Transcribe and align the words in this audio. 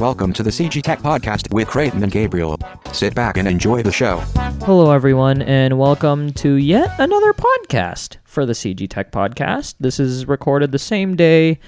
Welcome 0.00 0.34
to 0.34 0.42
the 0.42 0.50
CG 0.50 0.82
Tech 0.82 0.98
Podcast 0.98 1.50
with 1.54 1.68
Creighton 1.68 2.02
and 2.02 2.12
Gabriel. 2.12 2.58
Sit 2.92 3.14
back 3.14 3.38
and 3.38 3.48
enjoy 3.48 3.82
the 3.82 3.90
show. 3.90 4.18
Hello, 4.66 4.90
everyone, 4.90 5.40
and 5.40 5.78
welcome 5.78 6.34
to 6.34 6.56
yet 6.56 6.94
another 6.98 7.32
podcast 7.32 8.18
for 8.24 8.44
the 8.44 8.52
CG 8.52 8.90
Tech 8.90 9.10
Podcast. 9.10 9.76
This 9.80 9.98
is 9.98 10.28
recorded 10.28 10.70
the 10.70 10.78
same 10.78 11.16
day 11.16 11.60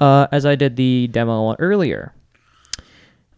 uh, 0.00 0.28
as 0.32 0.46
I 0.46 0.54
did 0.54 0.76
the 0.76 1.08
demo 1.08 1.56
earlier. 1.58 2.14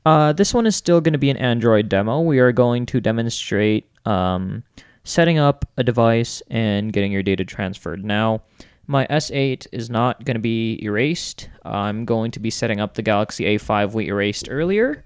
Uh, 0.07 0.33
this 0.33 0.55
one 0.55 0.65
is 0.65 0.77
still 0.77 1.01
going 1.01 1.13
to 1.13 1.19
be 1.19 1.31
an 1.31 1.37
Android 1.37 1.89
demo. 1.89 2.21
We 2.21 2.39
are 2.39 2.53
going 2.53 2.87
to 2.87 3.01
demonstrate 3.01 3.91
um, 4.07 4.63
setting 5.03 5.39
up 5.39 5.69
a 5.77 5.83
device 5.83 6.41
and 6.49 6.93
getting 6.93 7.11
your 7.11 7.25
data 7.25 7.45
transferred. 7.45 8.05
Now, 8.05 8.43
my 8.91 9.07
S8 9.07 9.69
is 9.71 9.89
not 9.89 10.25
going 10.25 10.35
to 10.35 10.41
be 10.41 10.83
erased. 10.83 11.49
I'm 11.65 12.05
going 12.05 12.33
to 12.33 12.41
be 12.41 12.51
setting 12.51 12.81
up 12.81 12.95
the 12.95 13.03
Galaxy 13.03 13.45
A5 13.45 13.93
we 13.93 14.09
erased 14.09 14.49
earlier, 14.51 15.05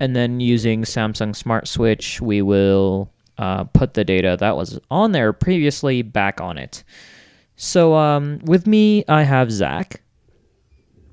and 0.00 0.16
then 0.16 0.40
using 0.40 0.82
Samsung 0.82 1.36
Smart 1.36 1.68
Switch, 1.68 2.20
we 2.20 2.42
will 2.42 3.12
uh, 3.38 3.64
put 3.64 3.94
the 3.94 4.04
data 4.04 4.36
that 4.40 4.56
was 4.56 4.80
on 4.90 5.12
there 5.12 5.32
previously 5.32 6.02
back 6.02 6.40
on 6.40 6.58
it. 6.58 6.82
So, 7.54 7.94
um, 7.94 8.40
with 8.42 8.66
me, 8.66 9.04
I 9.06 9.22
have 9.22 9.52
Zach 9.52 10.02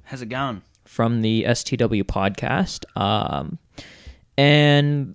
How's 0.05 0.23
it 0.23 0.29
going? 0.29 0.63
from 0.85 1.21
the 1.21 1.43
STW 1.43 2.03
podcast, 2.03 2.85
um, 2.99 3.59
and 4.37 5.13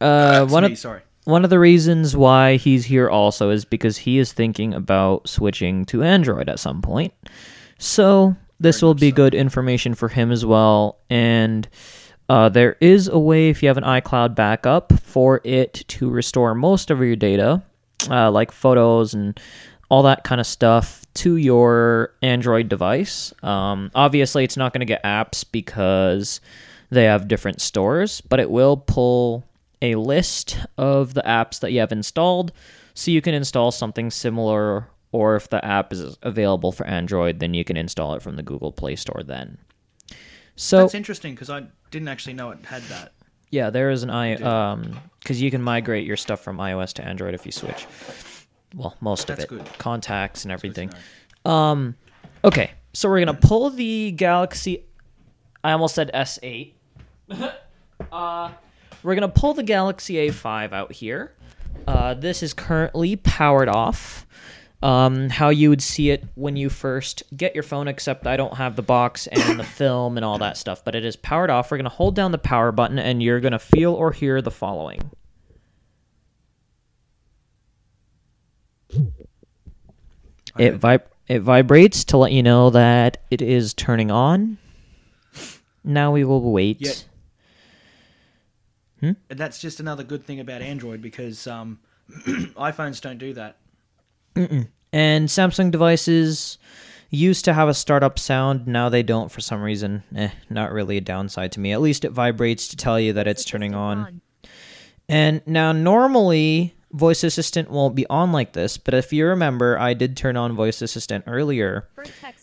uh, 0.00 0.46
one 0.46 0.62
me, 0.62 0.72
of 0.72 0.78
sorry. 0.78 1.00
One 1.28 1.44
of 1.44 1.50
the 1.50 1.58
reasons 1.58 2.16
why 2.16 2.56
he's 2.56 2.86
here 2.86 3.10
also 3.10 3.50
is 3.50 3.66
because 3.66 3.98
he 3.98 4.16
is 4.16 4.32
thinking 4.32 4.72
about 4.72 5.28
switching 5.28 5.84
to 5.84 6.02
Android 6.02 6.48
at 6.48 6.58
some 6.58 6.80
point. 6.80 7.12
So 7.78 8.34
this 8.58 8.80
will 8.80 8.94
be 8.94 9.12
good 9.12 9.34
information 9.34 9.92
for 9.92 10.08
him 10.08 10.32
as 10.32 10.46
well. 10.46 10.96
And 11.10 11.68
uh, 12.30 12.48
there 12.48 12.78
is 12.80 13.08
a 13.08 13.18
way, 13.18 13.50
if 13.50 13.62
you 13.62 13.68
have 13.68 13.76
an 13.76 13.84
iCloud 13.84 14.34
backup, 14.34 14.98
for 15.00 15.42
it 15.44 15.84
to 15.88 16.08
restore 16.08 16.54
most 16.54 16.90
of 16.90 17.00
your 17.00 17.14
data, 17.14 17.62
uh, 18.08 18.30
like 18.30 18.50
photos 18.50 19.12
and 19.12 19.38
all 19.90 20.04
that 20.04 20.24
kind 20.24 20.40
of 20.40 20.46
stuff, 20.46 21.04
to 21.12 21.36
your 21.36 22.14
Android 22.22 22.70
device. 22.70 23.34
Um, 23.42 23.90
obviously, 23.94 24.44
it's 24.44 24.56
not 24.56 24.72
going 24.72 24.80
to 24.80 24.86
get 24.86 25.04
apps 25.04 25.44
because 25.52 26.40
they 26.88 27.04
have 27.04 27.28
different 27.28 27.60
stores, 27.60 28.22
but 28.22 28.40
it 28.40 28.50
will 28.50 28.78
pull 28.78 29.44
a 29.82 29.94
list 29.94 30.58
of 30.76 31.14
the 31.14 31.22
apps 31.22 31.60
that 31.60 31.72
you 31.72 31.80
have 31.80 31.92
installed 31.92 32.52
so 32.94 33.10
you 33.10 33.20
can 33.22 33.34
install 33.34 33.70
something 33.70 34.10
similar 34.10 34.88
or 35.12 35.36
if 35.36 35.48
the 35.48 35.64
app 35.64 35.92
is 35.92 36.16
available 36.22 36.72
for 36.72 36.86
Android 36.86 37.38
then 37.38 37.54
you 37.54 37.64
can 37.64 37.76
install 37.76 38.14
it 38.14 38.22
from 38.22 38.36
the 38.36 38.42
Google 38.42 38.72
Play 38.72 38.96
Store 38.96 39.22
then. 39.24 39.58
So 40.56 40.78
That's 40.82 40.94
interesting 40.94 41.34
because 41.34 41.50
I 41.50 41.64
didn't 41.90 42.08
actually 42.08 42.34
know 42.34 42.50
it 42.50 42.58
had 42.66 42.82
that. 42.84 43.12
yeah, 43.50 43.70
there 43.70 43.90
is 43.90 44.02
an 44.02 44.10
i 44.10 44.34
um 44.34 44.98
cuz 45.24 45.40
you 45.40 45.50
can 45.50 45.62
migrate 45.62 46.06
your 46.06 46.16
stuff 46.16 46.40
from 46.40 46.58
iOS 46.58 46.92
to 46.94 47.04
Android 47.06 47.34
if 47.34 47.46
you 47.46 47.52
switch. 47.52 47.86
Well, 48.74 48.96
most 49.00 49.28
That's 49.28 49.44
of 49.44 49.52
it. 49.52 49.64
good. 49.64 49.78
Contacts 49.78 50.44
and 50.44 50.50
everything. 50.52 50.92
Um 51.44 51.94
okay, 52.44 52.72
so 52.92 53.08
we're 53.08 53.24
going 53.24 53.34
to 53.36 53.46
pull 53.48 53.70
the 53.70 54.10
Galaxy 54.12 54.84
I 55.62 55.72
almost 55.72 55.94
said 55.94 56.10
S8. 56.12 56.72
uh 58.12 58.50
we're 59.02 59.14
going 59.14 59.30
to 59.30 59.40
pull 59.40 59.54
the 59.54 59.62
Galaxy 59.62 60.14
A5 60.14 60.72
out 60.72 60.92
here. 60.92 61.34
Uh, 61.86 62.14
this 62.14 62.42
is 62.42 62.52
currently 62.54 63.16
powered 63.16 63.68
off. 63.68 64.26
Um, 64.80 65.28
how 65.28 65.48
you 65.48 65.70
would 65.70 65.82
see 65.82 66.10
it 66.10 66.24
when 66.36 66.54
you 66.56 66.70
first 66.70 67.24
get 67.36 67.52
your 67.54 67.64
phone, 67.64 67.88
except 67.88 68.28
I 68.28 68.36
don't 68.36 68.54
have 68.54 68.76
the 68.76 68.82
box 68.82 69.26
and 69.26 69.58
the 69.58 69.64
film 69.78 70.16
and 70.16 70.24
all 70.24 70.38
that 70.38 70.56
stuff, 70.56 70.84
but 70.84 70.94
it 70.94 71.04
is 71.04 71.16
powered 71.16 71.50
off. 71.50 71.70
We're 71.70 71.78
going 71.78 71.84
to 71.84 71.90
hold 71.90 72.14
down 72.14 72.30
the 72.30 72.38
power 72.38 72.70
button 72.70 72.98
and 72.98 73.20
you're 73.20 73.40
going 73.40 73.52
to 73.52 73.58
feel 73.58 73.92
or 73.92 74.12
hear 74.12 74.40
the 74.40 74.52
following. 74.52 75.10
It 80.58 80.80
vib- 80.80 81.02
it 81.28 81.40
vibrates 81.40 82.04
to 82.04 82.16
let 82.16 82.32
you 82.32 82.42
know 82.42 82.70
that 82.70 83.18
it 83.30 83.42
is 83.42 83.74
turning 83.74 84.10
on. 84.10 84.58
Now 85.84 86.12
we 86.12 86.24
will 86.24 86.52
wait. 86.52 86.80
Yet- 86.80 87.07
And 89.00 89.16
that's 89.38 89.60
just 89.60 89.80
another 89.80 90.02
good 90.04 90.24
thing 90.24 90.40
about 90.40 90.62
Android 90.62 91.00
because 91.02 91.46
um, 91.46 91.78
iPhones 92.10 93.00
don't 93.00 93.18
do 93.18 93.32
that. 93.34 93.56
And 94.92 95.28
Samsung 95.28 95.70
devices 95.70 96.58
used 97.10 97.44
to 97.46 97.54
have 97.54 97.68
a 97.68 97.74
startup 97.74 98.18
sound. 98.18 98.66
Now 98.66 98.88
they 98.88 99.02
don't 99.02 99.30
for 99.30 99.40
some 99.40 99.62
reason. 99.62 100.02
Eh, 100.14 100.30
not 100.50 100.72
really 100.72 100.96
a 100.96 101.00
downside 101.00 101.52
to 101.52 101.60
me. 101.60 101.72
At 101.72 101.80
least 101.80 102.04
it 102.04 102.10
vibrates 102.10 102.68
to 102.68 102.76
tell 102.76 102.98
you 103.00 103.12
that 103.14 103.26
it's 103.26 103.44
turning 103.44 103.74
on. 103.74 104.20
And 105.08 105.42
now 105.46 105.72
normally 105.72 106.74
voice 106.92 107.24
assistant 107.24 107.70
won't 107.70 107.94
be 107.94 108.06
on 108.08 108.32
like 108.32 108.52
this, 108.52 108.78
but 108.78 108.94
if 108.94 109.12
you 109.12 109.26
remember, 109.26 109.78
I 109.78 109.94
did 109.94 110.16
turn 110.16 110.36
on 110.36 110.54
voice 110.54 110.80
assistant 110.82 111.24
earlier 111.26 111.88
Vertex, 111.96 112.37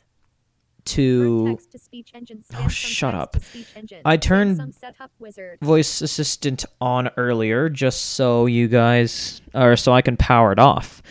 to 0.85 1.57
to 1.72 1.79
speech 1.79 2.12
engine. 2.13 2.44
Oh, 2.57 2.68
shut 2.68 3.13
up. 3.13 3.34
to 3.34 3.40
speech 3.41 3.68
engine. 3.75 4.01
I 4.06 4.18
turned- 4.18 4.59
Samsung 4.59 4.73
setup 4.79 5.12
wizard. 5.19 5.59
voice 5.62 6.01
assistant 6.01 6.66
on 6.79 7.09
earlier 7.18 7.69
just 7.69 8.13
so 8.13 8.46
you 8.46 8.68
guys 8.68 9.41
or 9.53 9.75
so 9.75 9.94
I 9.94 10.01
can 10.01 10.18
power 10.18 10.51
it 10.51 10.59
off. 10.59 11.01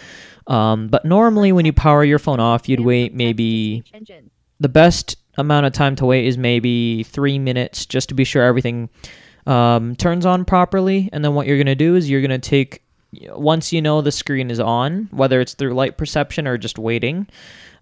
Um, 0.46 0.88
but 0.88 1.04
normally 1.04 1.52
when 1.52 1.64
you 1.64 1.72
power 1.72 2.04
your 2.04 2.18
phone 2.18 2.38
off, 2.40 2.68
you'd 2.68 2.80
wait 2.80 3.14
maybe 3.14 3.82
the 4.60 4.68
best 4.68 5.16
amount 5.36 5.66
of 5.66 5.72
time 5.72 5.96
to 5.96 6.06
wait 6.06 6.26
is 6.26 6.38
maybe 6.38 7.02
three 7.02 7.38
minutes 7.38 7.86
just 7.86 8.08
to 8.10 8.14
be 8.14 8.24
sure 8.24 8.42
everything 8.42 8.88
um, 9.46 9.96
turns 9.96 10.24
on 10.24 10.44
properly. 10.44 11.08
And 11.12 11.24
then 11.24 11.34
what 11.34 11.46
you're 11.46 11.56
going 11.56 11.66
to 11.66 11.74
do 11.74 11.96
is 11.96 12.08
you're 12.08 12.20
going 12.20 12.30
to 12.30 12.38
take, 12.38 12.82
once 13.30 13.72
you 13.72 13.82
know 13.82 14.00
the 14.00 14.12
screen 14.12 14.50
is 14.50 14.60
on, 14.60 15.08
whether 15.10 15.40
it's 15.40 15.54
through 15.54 15.74
light 15.74 15.96
perception 15.96 16.46
or 16.46 16.58
just 16.58 16.78
waiting, 16.78 17.26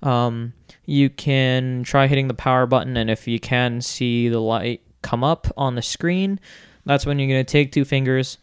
um, 0.03 0.53
you 0.87 1.11
can 1.11 1.83
try 1.85 2.07
hitting 2.07 2.29
the 2.29 2.35
power 2.35 2.67
button. 2.67 2.97
And 2.97 3.11
if 3.11 3.29
you 3.29 3.39
can 3.39 3.81
see 3.81 4.29
the 4.29 4.41
light 4.41 4.83
come 5.03 5.23
up 5.25 5.47
on 5.57 5.75
the 5.75 5.83
screen, 5.83 6.41
that's 6.85 7.07
when 7.07 7.19
you're 7.19 7.29
going 7.29 7.45
to 7.45 7.51
take 7.51 7.73
two 7.73 7.85
fingers, 7.85 8.39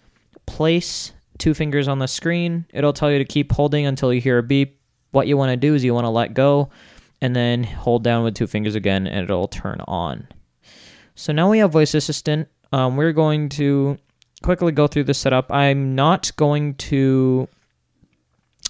place 0.46 1.12
two 1.38 1.54
fingers 1.54 1.88
on 1.88 2.00
the 2.00 2.08
screen. 2.08 2.66
It'll 2.74 2.94
tell 2.94 3.12
you 3.12 3.18
to 3.18 3.26
keep 3.26 3.52
holding 3.52 3.86
until 3.86 4.14
you 4.14 4.22
hear 4.22 4.38
a 4.38 4.44
beep. 4.44 4.80
What 5.12 5.28
you 5.28 5.38
want 5.38 5.50
to 5.50 5.58
do 5.58 5.74
is 5.74 5.84
you 5.84 5.94
want 5.94 6.06
to 6.06 6.10
let 6.10 6.34
go 6.34 6.70
and 7.22 7.36
then 7.36 7.64
hold 7.64 8.04
down 8.04 8.24
with 8.24 8.36
two 8.36 8.48
fingers 8.48 8.76
again 8.76 9.08
and 9.08 9.24
it'll 9.24 9.48
turn 9.48 9.82
on. 9.88 10.28
So 11.16 11.34
now 11.34 11.50
we 11.50 11.60
have 11.60 11.72
voice 11.72 11.94
assistant. 11.94 12.48
Um, 12.72 12.96
we're 12.96 13.14
going 13.14 13.50
to 13.50 13.98
quickly 14.42 14.72
go 14.72 14.88
through 14.88 15.06
the 15.06 15.14
setup. 15.14 15.52
I'm 15.52 15.96
not 15.96 16.32
going 16.36 16.76
to 16.76 17.48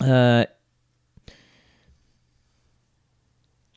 uh, 0.01 0.45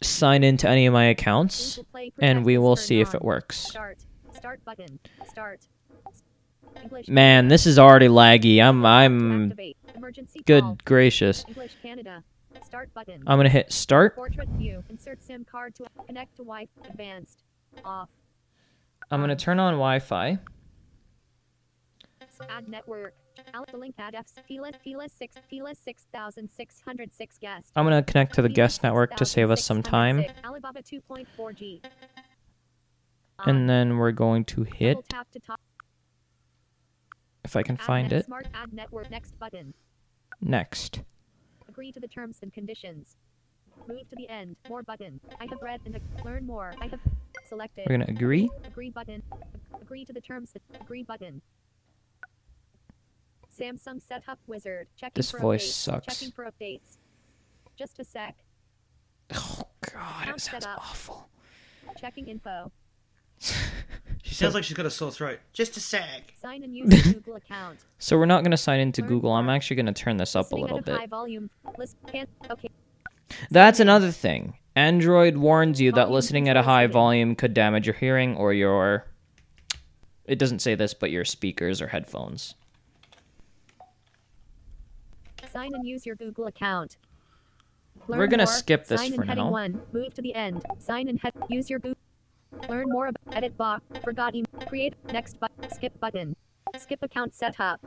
sign 0.03 0.45
into 0.45 0.69
any 0.69 0.87
of 0.87 0.93
my 0.93 1.05
accounts 1.07 1.79
and 2.19 2.45
we 2.45 2.59
will 2.59 2.77
see 2.77 3.01
if 3.01 3.15
it 3.15 3.23
works. 3.23 3.57
Start. 3.59 3.99
Start 4.35 4.65
button. 4.65 4.99
Start. 5.29 5.61
Man, 7.07 7.49
this 7.49 7.67
is 7.67 7.79
already 7.79 8.09
laggy. 8.09 8.61
I'm 8.63 8.85
I'm 8.85 9.53
Emergency 9.95 10.43
good 10.47 10.63
call. 10.63 10.79
gracious. 10.85 11.45
English 11.47 11.77
Canada. 11.83 12.25
Start 12.65 12.93
button. 12.95 13.23
I'm 13.27 13.39
gonna 13.39 13.49
hit 13.51 13.73
start. 13.73 14.17
Portrait 14.17 14.49
view. 14.51 14.83
Insert 14.89 15.23
SIM 15.23 15.45
card 15.45 15.75
to 15.77 15.85
connect 16.07 16.37
to 16.37 16.43
Wi-Fi. 16.43 16.89
Advanced. 16.89 17.43
Off. 17.85 18.09
I'm 19.11 19.21
gonna 19.21 19.37
turn 19.37 19.59
on 19.59 19.75
Wi-Fi. 19.75 20.39
Add 22.51 22.69
network. 22.69 23.15
Out 23.55 23.71
the 23.71 23.79
link 23.79 23.95
add 23.99 24.15
F 24.15 24.27
Fila 24.47 24.73
Fila 24.85 25.09
six 25.09 25.37
Fila 25.49 25.75
six 25.75 26.07
thousand 26.13 26.51
six 26.51 26.81
hundred 26.81 27.15
six 27.15 27.39
guest. 27.39 27.73
I'm 27.75 27.85
gonna 27.85 28.03
connect 28.03 28.35
to 28.35 28.43
the 28.43 28.49
guest 28.49 28.83
network 28.83 29.17
to 29.17 29.25
save 29.25 29.51
us 29.51 29.65
some 29.65 29.83
time, 29.83 30.25
Alibaba 30.45 30.83
2.4G. 30.83 31.81
and 33.47 33.57
um, 33.57 33.67
then 33.67 33.97
we're 33.97 34.13
going 34.13 34.45
to 34.47 34.65
hit 34.65 35.09
tap 35.09 35.31
to 35.33 35.41
top. 35.41 35.59
if 37.45 37.57
I 37.57 37.63
can 37.63 37.77
find 37.79 38.13
it 38.13 38.27
Smart 38.27 38.47
add 38.55 38.73
network 38.73 39.11
next 39.11 39.39
button. 39.39 39.73
next. 40.41 41.01
Agree 41.69 41.91
to 41.93 42.01
the 42.01 42.09
terms 42.09 42.39
and 42.43 42.53
conditions. 42.53 43.17
Move 43.89 44.09
to 44.11 44.17
the 44.17 44.29
end. 44.29 44.57
More 44.69 44.83
button. 44.83 45.21
I 45.41 45.47
have 45.47 45.63
read 45.63 45.81
and 45.87 45.99
learn 46.23 46.47
more. 46.47 46.75
I 46.81 46.87
have 46.89 47.01
selected. 47.49 47.87
We're 47.89 47.97
gonna 47.97 48.11
agree. 48.11 48.51
Agree 48.65 48.91
button. 48.91 49.23
Agree 49.81 50.05
to 50.05 50.13
the 50.13 50.21
terms. 50.21 50.53
Agree 50.79 51.03
button. 51.03 51.41
Samsung 53.59 54.01
Setup 54.07 54.39
Wizard. 54.47 54.89
Checking 54.97 55.13
This 55.15 55.31
for 55.31 55.39
voice 55.41 55.67
updates. 55.67 55.73
sucks. 55.73 56.07
Checking 56.19 56.33
for 56.33 56.45
updates. 56.51 56.99
Just 57.77 57.99
a 57.99 58.05
sec. 58.05 58.37
Oh 59.35 59.63
God, 59.93 60.23
Account 60.23 60.37
it 60.37 60.41
sounds 60.41 60.65
setup. 60.65 60.79
awful. 60.79 61.29
Checking 62.01 62.29
info. 62.29 62.71
She 64.25 64.37
sounds 64.37 64.55
like 64.55 64.63
she's 64.65 64.77
got 64.77 64.87
a 64.87 64.91
sore 64.91 65.11
throat. 65.11 65.41
Just 65.53 65.77
a 65.77 65.81
sec. 65.81 66.33
Sign 66.41 66.63
and 66.63 66.75
use 66.75 66.89
your 67.05 67.15
Google 67.15 67.35
account. 67.37 67.81
So 67.99 68.17
we're 68.17 68.25
not 68.27 68.45
gonna 68.45 68.57
sign 68.57 68.79
into 68.81 69.03
Google. 69.03 69.33
I'm 69.33 69.49
actually 69.51 69.77
gonna 69.77 69.93
turn 69.93 70.17
this 70.17 70.35
up 70.37 70.53
a 70.53 70.55
Listening 70.55 70.63
little 70.63 70.79
at 70.79 70.89
high 70.89 71.05
bit. 71.07 71.11
volume. 71.11 71.51
List. 71.77 71.97
Okay. 72.09 72.71
That's 73.51 73.79
another 73.81 74.11
thing. 74.13 74.55
Android 74.77 75.37
warns 75.37 75.81
you 75.81 75.93
that 75.93 76.11
listening 76.11 76.49
at 76.49 76.57
a 76.57 76.63
high 76.63 76.87
volume 76.87 77.35
could 77.35 77.53
damage 77.53 77.87
your 77.87 77.95
hearing 77.95 78.37
or 78.37 78.53
your 78.55 79.07
it 80.25 80.39
doesn't 80.39 80.61
say 80.61 80.77
this, 80.77 80.95
but 80.95 81.11
your 81.11 81.25
speakers 81.25 81.83
or 81.83 81.89
headphones. 81.89 82.55
Sign 85.53 85.75
and 85.75 85.87
use 85.87 86.07
your 86.07 86.17
Google 86.17 86.47
account. 86.47 86.97
We're 88.09 88.27
gonna 88.27 88.47
skip 88.47 88.87
this 88.87 89.01
Sign 89.01 89.13
for 89.15 89.23
in 89.23 89.29
heading 89.29 89.45
now. 89.45 89.51
one. 89.51 89.83
Move 89.93 90.15
to 90.15 90.23
the 90.23 90.35
end. 90.35 90.65
Sign 90.79 91.09
in 91.09 91.19
head. 91.19 91.33
Use 91.49 91.69
your 91.69 91.79
Google. 91.79 91.99
Learn 92.69 92.87
more 92.89 93.09
about 93.09 93.37
edit 93.37 93.57
box. 93.57 93.83
Forgot 94.03 94.35
email. 94.35 94.67
Create 94.67 94.95
next 95.13 95.39
button. 95.39 95.71
Skip 95.71 95.99
button. 96.01 96.35
Skip 96.79 97.03
account 97.03 97.35
setup. 97.35 97.81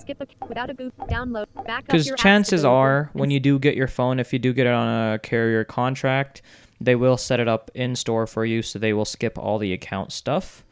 Skip 0.00 0.20
ac- 0.20 0.36
without 0.48 0.70
a 0.70 0.74
Google 0.74 1.06
download. 1.06 1.46
Back 1.64 1.80
up 1.80 1.86
Because 1.86 2.06
your 2.06 2.16
apps 2.16 2.18
to 2.18 2.22
chances 2.22 2.64
are, 2.64 3.10
when 3.12 3.30
you 3.30 3.38
do 3.38 3.58
get 3.60 3.76
your 3.76 3.86
phone, 3.86 4.18
if 4.18 4.32
you 4.32 4.38
do 4.40 4.52
get 4.52 4.66
it 4.66 4.72
on 4.72 5.14
a 5.14 5.18
carrier 5.20 5.62
contract, 5.64 6.42
they 6.80 6.96
will 6.96 7.16
set 7.16 7.38
it 7.38 7.46
up 7.46 7.70
in 7.74 7.94
store 7.94 8.26
for 8.26 8.44
you, 8.44 8.60
so 8.60 8.78
they 8.78 8.92
will 8.92 9.04
skip 9.04 9.38
all 9.38 9.58
the 9.58 9.72
account 9.72 10.10
stuff, 10.12 10.63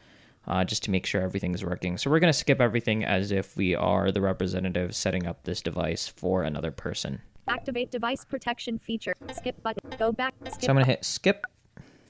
uh, 0.47 0.63
just 0.63 0.83
to 0.83 0.91
make 0.91 1.05
sure 1.05 1.21
everything's 1.21 1.63
working. 1.63 1.97
So 1.97 2.09
we're 2.09 2.19
gonna 2.19 2.33
skip 2.33 2.59
everything 2.59 3.03
as 3.03 3.31
if 3.31 3.55
we 3.55 3.75
are 3.75 4.11
the 4.11 4.21
representative 4.21 4.95
setting 4.95 5.25
up 5.25 5.43
this 5.43 5.61
device 5.61 6.07
for 6.07 6.43
another 6.43 6.71
person. 6.71 7.21
Activate 7.47 7.91
device 7.91 8.23
protection 8.25 8.79
feature. 8.79 9.15
Skip 9.33 9.61
button. 9.63 9.91
Go 9.97 10.11
back. 10.11 10.33
Skip. 10.45 10.61
So 10.61 10.69
I'm 10.69 10.75
gonna 10.75 10.85
hit 10.85 11.03
skip. 11.05 11.45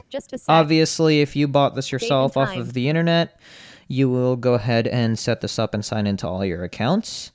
Just 0.09 0.33
a 0.33 0.37
sec. 0.37 0.45
Obviously, 0.47 1.21
if 1.21 1.35
you 1.35 1.47
bought 1.47 1.75
this 1.75 1.91
yourself 1.91 2.37
off 2.37 2.55
of 2.55 2.73
the 2.73 2.87
internet, 2.87 3.39
you 3.87 4.09
will 4.09 4.35
go 4.35 4.53
ahead 4.53 4.87
and 4.87 5.17
set 5.17 5.41
this 5.41 5.57
up 5.57 5.73
and 5.73 5.83
sign 5.83 6.07
into 6.07 6.27
all 6.27 6.45
your 6.45 6.63
accounts. 6.63 7.31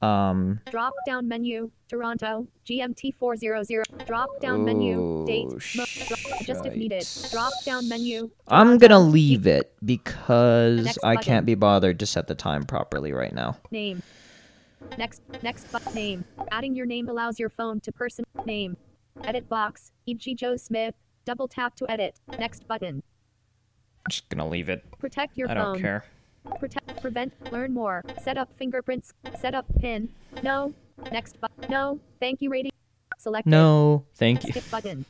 Um, 0.00 0.60
Drop 0.70 0.94
down 1.06 1.26
menu. 1.26 1.70
Toronto. 1.88 2.46
GMT 2.66 3.14
400. 3.16 3.84
Drop 4.06 4.28
down 4.40 4.64
menu. 4.64 5.24
Date. 5.26 5.46
Oh, 5.48 5.58
Mo- 5.76 5.84
dro- 6.06 6.16
just 6.44 6.66
if 6.66 6.74
needed. 6.74 7.04
Drop 7.32 7.52
down 7.64 7.88
menu. 7.88 8.30
I'm 8.46 8.78
gonna 8.78 9.00
leave 9.00 9.46
it 9.46 9.72
because 9.84 10.98
I 11.02 11.16
can't 11.16 11.46
be 11.46 11.54
bothered 11.54 11.98
to 12.00 12.06
set 12.06 12.26
the 12.28 12.34
time 12.34 12.64
properly 12.64 13.12
right 13.12 13.34
now. 13.34 13.56
Name. 13.70 14.02
Next, 14.96 15.20
next 15.42 15.66
but 15.72 15.92
name. 15.94 16.24
Adding 16.52 16.74
your 16.76 16.86
name 16.86 17.08
allows 17.08 17.38
your 17.40 17.48
phone 17.48 17.80
to 17.80 17.90
person 17.92 18.24
name. 18.44 18.76
Edit 19.24 19.48
box, 19.48 19.90
e.g. 20.06 20.32
Joe 20.36 20.56
Smith. 20.56 20.94
Double 21.24 21.48
tap 21.48 21.74
to 21.76 21.90
edit. 21.90 22.20
Next 22.38 22.68
button. 22.68 23.02
I'm 24.06 24.10
just 24.10 24.28
gonna 24.28 24.48
leave 24.48 24.68
it. 24.68 24.84
Protect 24.98 25.36
your 25.36 25.50
I 25.50 25.54
phone. 25.54 25.72
don't 25.74 25.80
care. 25.82 26.04
Protect, 26.58 27.00
prevent, 27.00 27.32
learn 27.52 27.72
more. 27.74 28.02
Set 28.22 28.36
up 28.38 28.48
fingerprints. 28.58 29.12
Set 29.38 29.54
up 29.54 29.66
pin. 29.78 30.08
No. 30.42 30.74
Next 31.12 31.40
button, 31.40 31.70
no. 31.70 32.00
Thank 32.20 32.42
you 32.42 32.50
rating. 32.50 32.72
Select 33.18 33.46
No, 33.46 34.04
thank 34.14 34.44
you. 34.44 34.52
Skip 34.52 34.70
button. 34.70 35.04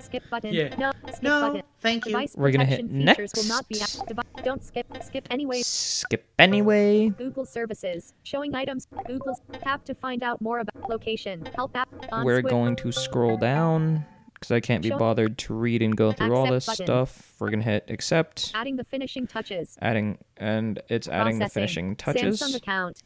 Skip 0.00 0.22
button. 0.30 0.52
Yeah. 0.52 0.74
No. 0.76 0.92
Skip 1.08 1.22
No, 1.22 1.40
button. 1.48 1.62
thank 1.80 2.04
you. 2.06 2.12
Device 2.12 2.34
We're 2.36 2.50
gonna 2.50 2.64
hit 2.64 2.90
next. 2.90 3.16
features 3.16 3.32
will 3.36 3.44
not 3.54 3.68
be 3.68 3.78
next. 3.78 3.98
act- 4.00 4.08
devi- 4.08 4.42
Don't 4.44 4.64
skip. 4.64 4.86
Skip 5.02 5.26
anyway. 5.30 5.62
Skip 5.62 6.24
anyway. 6.38 7.08
Google 7.10 7.44
services. 7.46 8.12
Showing 8.22 8.54
items. 8.54 8.86
Google. 9.06 9.38
Tap 9.62 9.84
to 9.84 9.94
find 9.94 10.22
out 10.22 10.40
more 10.40 10.58
about 10.58 10.88
location. 10.90 11.46
Help 11.54 11.76
app. 11.76 11.88
On 12.12 12.24
We're 12.24 12.40
Swift. 12.40 12.50
going 12.50 12.76
to 12.76 12.92
scroll 12.92 13.36
down 13.36 14.04
because 14.46 14.56
I 14.56 14.60
can't 14.60 14.82
be 14.82 14.90
bothered 14.90 15.38
to 15.38 15.54
read 15.54 15.82
and 15.82 15.96
go 15.96 16.12
through 16.12 16.34
all 16.34 16.46
this 16.50 16.66
button. 16.66 16.86
stuff. 16.86 17.32
We're 17.38 17.50
gonna 17.50 17.62
hit 17.62 17.86
accept. 17.88 18.52
Adding 18.54 18.76
the 18.76 18.84
finishing 18.84 19.26
touches. 19.26 19.76
Adding 19.82 20.18
and 20.36 20.80
it's 20.88 21.08
adding 21.08 21.38
the 21.38 21.48
finishing 21.48 21.96
touches. 21.96 22.40
Samsung 22.40 22.56
account. 22.56 23.02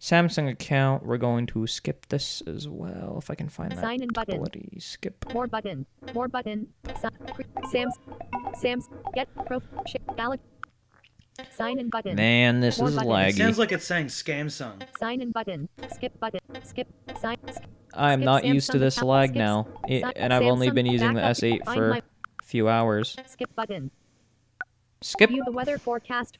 Samsung 0.00 0.50
account. 0.50 1.04
We're 1.04 1.18
going 1.18 1.46
to 1.46 1.66
skip 1.66 2.06
this 2.08 2.42
as 2.46 2.68
well 2.68 3.16
if 3.18 3.30
I 3.30 3.34
can 3.34 3.48
find 3.48 3.72
that 3.72 3.80
Sign 3.80 4.02
in 4.02 4.08
button. 4.08 4.34
ability. 4.34 4.76
Skip. 4.78 5.32
More 5.32 5.46
button. 5.46 5.86
More 6.14 6.28
button. 6.28 6.68
Sams. 7.70 7.94
Sams. 8.60 8.88
Get 9.14 9.28
pro. 9.46 9.60
Galaxy. 10.16 10.46
Sign 11.56 11.78
in 11.78 11.88
button. 11.90 12.14
Man, 12.16 12.60
this 12.60 12.78
More 12.78 12.88
is 12.88 12.94
buttons. 12.94 13.12
laggy. 13.12 13.36
Sounds 13.38 13.58
like 13.58 13.72
it's 13.72 13.84
saying 13.84 14.06
scam 14.06 14.50
song. 14.50 14.82
Sign 14.98 15.20
in 15.20 15.32
button. 15.32 15.68
Skip 15.92 16.18
button. 16.20 16.40
Skip. 16.62 16.88
Sign. 17.20 17.36
Skip. 17.50 17.64
I'm 17.92 18.20
skip 18.20 18.24
not 18.24 18.44
used 18.44 18.70
to 18.70 18.78
this 18.78 18.96
account. 18.98 19.08
lag 19.08 19.28
Skip 19.30 19.36
now, 19.38 19.68
I- 19.84 19.88
si- 19.88 20.04
and 20.16 20.32
I've 20.32 20.42
only 20.44 20.70
been 20.70 20.86
using 20.86 21.14
the. 21.14 21.20
S8 21.22 21.64
Find 21.64 21.76
for 21.76 21.88
my- 21.90 21.98
a 21.98 22.44
few 22.44 22.68
hours. 22.68 23.16
Skip 23.26 23.54
button. 23.56 23.90
Skip. 25.02 25.30
View 25.30 25.42
the 25.44 25.52
weather 25.52 25.76
forecast. 25.78 26.38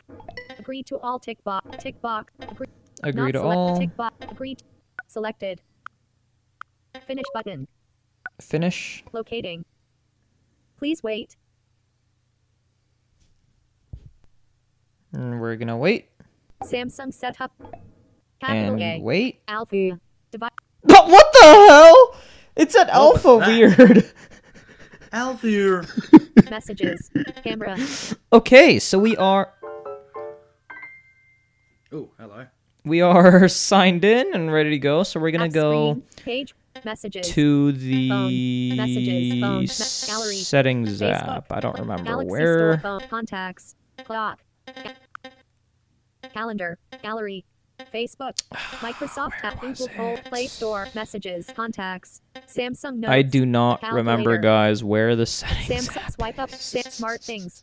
Agree 0.58 0.82
to 0.84 0.98
all 0.98 1.18
tick 1.18 1.42
box. 1.44 1.82
Tick 1.82 2.00
box. 2.00 2.32
Agree. 2.40 2.66
Agree 3.02 3.22
not 3.22 3.32
to 3.32 3.38
select- 3.40 3.56
all. 3.56 3.78
Tick 3.78 3.96
box. 3.96 4.14
Agree. 4.30 4.54
to- 4.54 4.64
Selected. 5.08 5.60
Finish 7.06 7.26
button. 7.34 7.68
Finish. 8.40 9.04
Locating. 9.12 9.64
Please 10.76 11.02
wait. 11.02 11.36
And 15.14 15.40
we're 15.40 15.56
gonna 15.56 15.76
wait 15.76 16.08
Samsung 16.62 17.12
setup. 17.14 17.52
Capital 18.40 18.74
and 18.74 18.82
A. 18.82 19.00
wait. 19.00 19.40
Alpha. 19.48 19.98
Device. 20.32 20.50
But 20.82 21.08
what 21.08 21.26
the 21.32 21.46
hell? 21.68 22.16
It's 22.56 22.74
at 22.74 22.88
What 22.88 22.94
alpha 22.96 23.36
was 23.36 23.46
that? 23.46 23.48
weird. 23.78 24.12
Althea. 25.12 25.82
Messages. 26.50 27.10
Camera. 27.44 27.76
okay, 28.32 28.78
so 28.80 28.98
we 28.98 29.16
are 29.16 29.52
Oh, 31.92 32.10
hello. 32.18 32.46
we 32.84 33.00
are 33.00 33.46
signed 33.68 34.04
in 34.04 34.34
and 34.34 34.52
ready 34.52 34.70
to 34.70 34.78
go. 34.78 35.04
So 35.04 35.20
we're 35.20 35.30
gonna 35.30 35.44
App 35.44 35.52
go 35.52 35.92
screen, 35.92 36.02
Page. 36.24 36.54
Messages. 36.84 37.28
to 37.28 37.70
the 37.72 38.08
Phone. 38.08 38.76
Messages. 38.76 39.40
Phone. 39.40 39.60
Me- 39.60 39.66
gallery. 40.08 40.36
settings 40.36 41.00
Facebook. 41.00 41.36
app. 41.36 41.52
I 41.52 41.60
don't 41.60 41.78
remember 41.78 42.04
Galaxy 42.04 42.30
where. 42.30 42.78
Store 42.80 42.98
phone. 43.00 43.08
Contacts. 43.08 43.76
Clock. 44.04 44.40
Calendar. 46.34 46.78
Gallery. 47.02 47.44
Facebook. 47.92 48.34
Microsoft 48.80 49.32
app. 49.44 49.60
Google 49.60 49.88
Play, 49.88 50.20
Play 50.24 50.46
Store. 50.48 50.86
Messages. 50.94 51.48
Contacts. 51.54 52.20
Samsung 52.48 52.96
Notes. 52.96 53.10
I 53.10 53.22
do 53.22 53.46
not 53.46 53.80
remember, 53.92 54.36
guys, 54.38 54.82
where 54.82 55.14
the 55.16 55.26
settings. 55.26 55.88
Samsung 55.88 56.10
swipe 56.12 56.38
up. 56.40 56.50
Sam, 56.50 56.82
smart 56.90 57.20
things. 57.22 57.62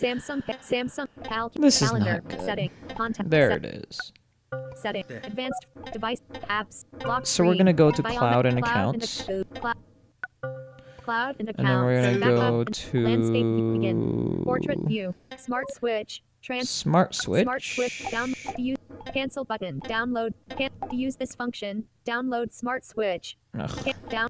Samsung. 0.00 0.42
Samsung. 0.62 1.08
Cal- 1.24 1.50
This 1.54 1.82
is 1.82 1.88
calendar. 1.90 2.12
not 2.14 2.28
good. 2.28 2.40
Setting. 2.42 2.70
Contact. 2.96 3.28
There 3.30 3.50
set- 3.50 3.64
it 3.64 3.86
is. 3.90 4.12
Setting. 4.76 5.04
Advanced 5.24 5.66
device 5.92 6.22
apps. 6.48 6.84
Lock 7.04 7.26
So 7.26 7.44
we're 7.44 7.56
gonna 7.56 7.72
go 7.72 7.90
to 7.90 8.02
cloud 8.02 8.46
and 8.46 8.62
cloud 8.62 8.94
accounts. 8.96 9.28
ac- 9.28 9.44
cloud, 9.54 9.76
cloud 11.02 11.36
and 11.40 11.48
accounts. 11.48 11.58
And 11.58 11.66
then 11.68 11.84
we're 11.84 12.18
gonna 12.18 12.18
go 12.36 12.60
and 12.60 12.74
to 12.74 13.04
landscape 13.04 13.72
begin. 13.80 14.42
Portrait 14.44 14.78
view. 14.86 15.14
Smart 15.36 15.66
switch. 15.72 16.22
Trans. 16.46 16.70
Smart 16.70 17.08
uh, 17.10 17.12
switch. 17.12 17.42
Smart 17.42 17.62
switch. 17.62 18.04
Down. 18.12 18.32
Use. 18.56 18.78
Cancel 19.12 19.44
button. 19.44 19.80
Download. 19.80 20.32
Can 20.56 20.70
to 20.88 20.94
use 20.96 21.16
this 21.16 21.34
function. 21.34 21.84
Download 22.06 22.52
smart 22.52 22.84
switch. 22.84 23.36
Ugh. 23.58 23.68
Can, 23.84 23.94
down. 24.08 24.28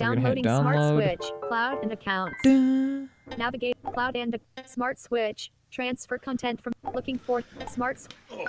We're 0.00 0.06
gonna 0.06 0.20
Downloading 0.20 0.44
smart 0.44 1.18
switch. 1.18 1.30
Cloud 1.46 1.82
and 1.82 1.92
accounts. 1.92 2.36
Duh. 2.42 3.36
Navigate. 3.36 3.76
Cloud 3.92 4.16
and 4.16 4.34
a- 4.34 4.66
smart 4.68 4.98
switch. 4.98 5.52
Transfer 5.70 6.16
content 6.16 6.62
from 6.62 6.72
looking 6.94 7.18
for 7.18 7.42
smart. 7.66 7.96
s- 7.96 8.08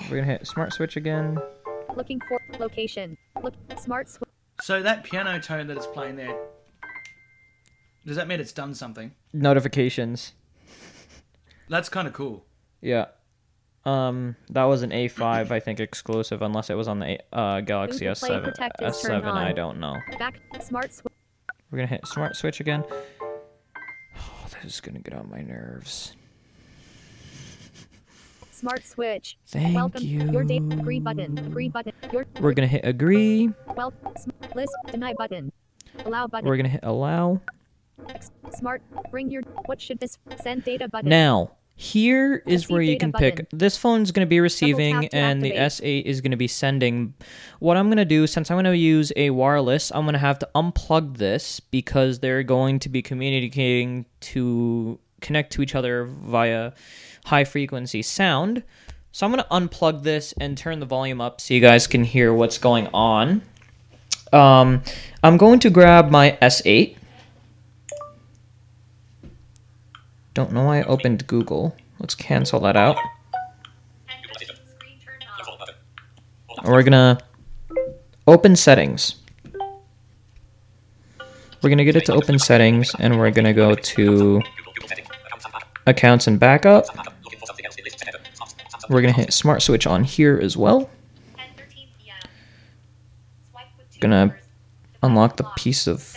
We're 0.10 0.22
gonna 0.22 0.24
hit 0.24 0.48
smart 0.48 0.72
switch 0.72 0.96
again. 0.96 1.38
Looking 1.98 2.22
for 2.22 2.40
location. 2.58 3.18
Look. 3.44 3.54
Smart 3.78 4.08
switch. 4.08 4.30
So 4.62 4.82
that 4.82 5.04
piano 5.04 5.38
tone 5.42 5.68
that 5.68 5.76
it's 5.76 5.88
playing 5.88 6.16
there, 6.16 6.38
does 8.06 8.16
that 8.16 8.30
mean 8.30 8.40
it's 8.40 8.54
done 8.54 8.74
something? 8.74 9.14
Notifications. 9.34 10.34
That's 11.68 11.90
kind 11.90 12.08
of 12.08 12.14
cool. 12.14 12.46
Yeah. 12.82 13.06
Um, 13.86 14.36
that 14.50 14.66
was 14.66 14.82
an 14.84 14.92
A5, 14.92 15.52
I 15.52 15.60
think, 15.60 15.80
exclusive, 15.80 16.42
unless 16.42 16.70
it 16.70 16.76
was 16.76 16.88
on 16.88 17.00
the 17.00 17.18
A- 17.34 17.36
uh, 17.36 17.62
Galaxy 17.62 18.06
S7. 18.06 18.44
Protect 18.44 18.82
is 18.82 19.02
turned 19.02 19.24
S7, 19.24 19.32
I 19.32 19.52
don't 19.54 19.80
know. 19.80 19.96
Back. 20.20 20.40
Smart 20.62 20.94
switch. 20.94 21.14
We're 21.72 21.78
gonna 21.78 21.88
hit 21.88 22.06
smart 22.08 22.36
switch 22.36 22.60
again. 22.60 22.84
Oh, 22.92 24.46
this 24.64 24.76
is 24.76 24.82
gonna 24.82 25.00
get 25.00 25.14
on 25.14 25.30
my 25.30 25.42
nerves. 25.42 26.14
Smart 28.52 28.84
switch. 28.86 29.38
Thank 29.48 29.76
Welcome. 29.76 30.04
you. 30.04 30.30
Your 30.32 30.44
date. 30.44 30.62
Agree 30.74 31.00
button. 31.00 31.38
Agree 31.38 31.70
button. 31.70 31.94
Your 32.12 32.26
We're 32.42 32.54
gonna 32.54 32.68
hit 32.68 32.82
agree. 32.84 33.50
well. 33.76 33.94
List. 34.54 34.74
Deny 34.92 35.14
button. 35.14 35.52
Allow 36.06 36.28
button. 36.28 36.48
We're 36.48 36.58
gonna 36.58 36.68
hit 36.70 36.82
allow. 36.84 37.40
Smart. 38.58 38.82
Bring 39.12 39.30
your. 39.32 39.44
What 39.68 39.80
should 39.80 40.00
this 40.00 40.18
send 40.42 40.66
data 40.66 40.90
button? 40.90 41.10
Now, 41.10 41.52
here 41.80 42.44
is 42.46 42.70
where 42.70 42.82
you 42.82 42.98
can 42.98 43.14
pick. 43.14 43.48
This 43.52 43.78
phone's 43.78 44.12
going 44.12 44.26
to 44.26 44.30
be 44.30 44.42
receiving, 44.42 45.08
and 45.14 45.42
the. 45.42 45.52
S8 45.52 46.04
is 46.04 46.20
going 46.20 46.32
to 46.32 46.38
be 46.38 46.46
sending. 46.46 47.14
What 47.60 47.78
I'm 47.78 47.88
going 47.88 48.00
to 48.00 48.04
do, 48.06 48.28
since 48.28 48.52
I'm 48.52 48.56
going 48.56 48.66
to 48.66 48.76
use 48.76 49.14
a 49.16 49.30
wireless, 49.30 49.90
I'm 49.90 50.04
going 50.04 50.12
to 50.12 50.20
have 50.20 50.40
to 50.40 50.50
unplug 50.54 51.20
this 51.20 51.62
because 51.62 52.20
they're 52.20 52.44
going 52.44 52.80
to 52.80 52.90
be 52.90 53.02
communicating 53.02 54.06
to 54.20 55.00
connect 55.22 55.54
to 55.54 55.62
each 55.62 55.74
other 55.74 56.04
via 56.04 56.74
high 57.24 57.46
frequency 57.46 58.02
sound. 58.02 58.64
So 59.14 59.26
I'm 59.26 59.32
going 59.32 59.46
to 59.46 59.50
unplug 59.50 60.04
this 60.04 60.34
and 60.34 60.58
turn 60.58 60.82
the 60.82 60.86
volume 60.86 61.22
up 61.22 61.40
so 61.40 61.54
you 61.54 61.62
guys 61.62 61.88
can 61.88 62.04
hear 62.04 62.34
what's 62.34 62.58
going 62.58 62.88
on. 62.94 63.42
Um, 64.34 64.84
I'm 65.24 65.38
going 65.38 65.60
to 65.60 65.70
grab 65.70 66.10
my 66.10 66.38
S8. 66.42 66.98
Don't 70.40 70.54
know 70.54 70.64
why 70.64 70.80
I 70.80 70.84
opened 70.84 71.28
Google. 71.28 71.76
Let's 72.00 72.16
cancel 72.16 72.62
that 72.62 72.78
out. 72.78 72.96
We're 76.64 76.82
gonna 76.82 77.18
open 78.26 78.56
settings. 78.56 79.16
We're 81.62 81.70
gonna 81.70 81.84
get 81.84 81.98
it 81.98 82.06
to 82.06 82.14
open 82.14 82.40
settings 82.40 82.96
and 83.00 83.20
we're 83.20 83.32
gonna 83.32 83.54
go 83.54 83.76
to 83.76 84.42
accounts 85.86 86.26
and 86.28 86.40
backup. 86.40 86.86
We're 88.90 89.02
gonna 89.02 89.12
hit 89.12 89.34
smart 89.34 89.62
switch 89.62 89.86
on 89.86 90.06
here 90.06 90.40
as 90.42 90.56
well. 90.56 90.90
Gonna 94.00 94.38
unlock 95.04 95.36
the 95.36 95.44
piece 95.58 95.86
of 95.86 96.16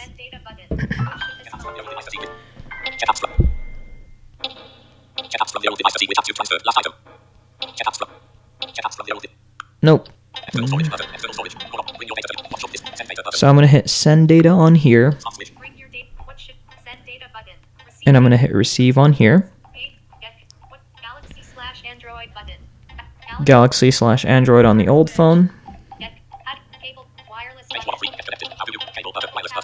Send 5.48 5.68
data 8.68 9.12
button. 9.14 9.30
Nope. 9.82 10.08
So 13.32 13.48
I'm 13.48 13.54
gonna 13.54 13.66
hit 13.66 13.90
send 13.90 14.28
data 14.28 14.48
on 14.48 14.74
here, 14.74 15.18
Bring 15.58 15.76
your 15.76 15.88
data. 15.88 16.08
What 16.24 16.38
should 16.38 16.54
send 16.84 16.98
data 17.04 17.26
button? 17.32 17.54
And 18.06 18.16
I'm 18.16 18.22
gonna 18.22 18.36
hit 18.36 18.52
receive 18.52 18.98
on 18.98 19.12
here. 19.12 19.50
Galaxy 23.44 23.90
slash 23.90 24.24
Android 24.24 24.64
on 24.64 24.78
the 24.78 24.88
old 24.88 25.10
phone. 25.10 25.50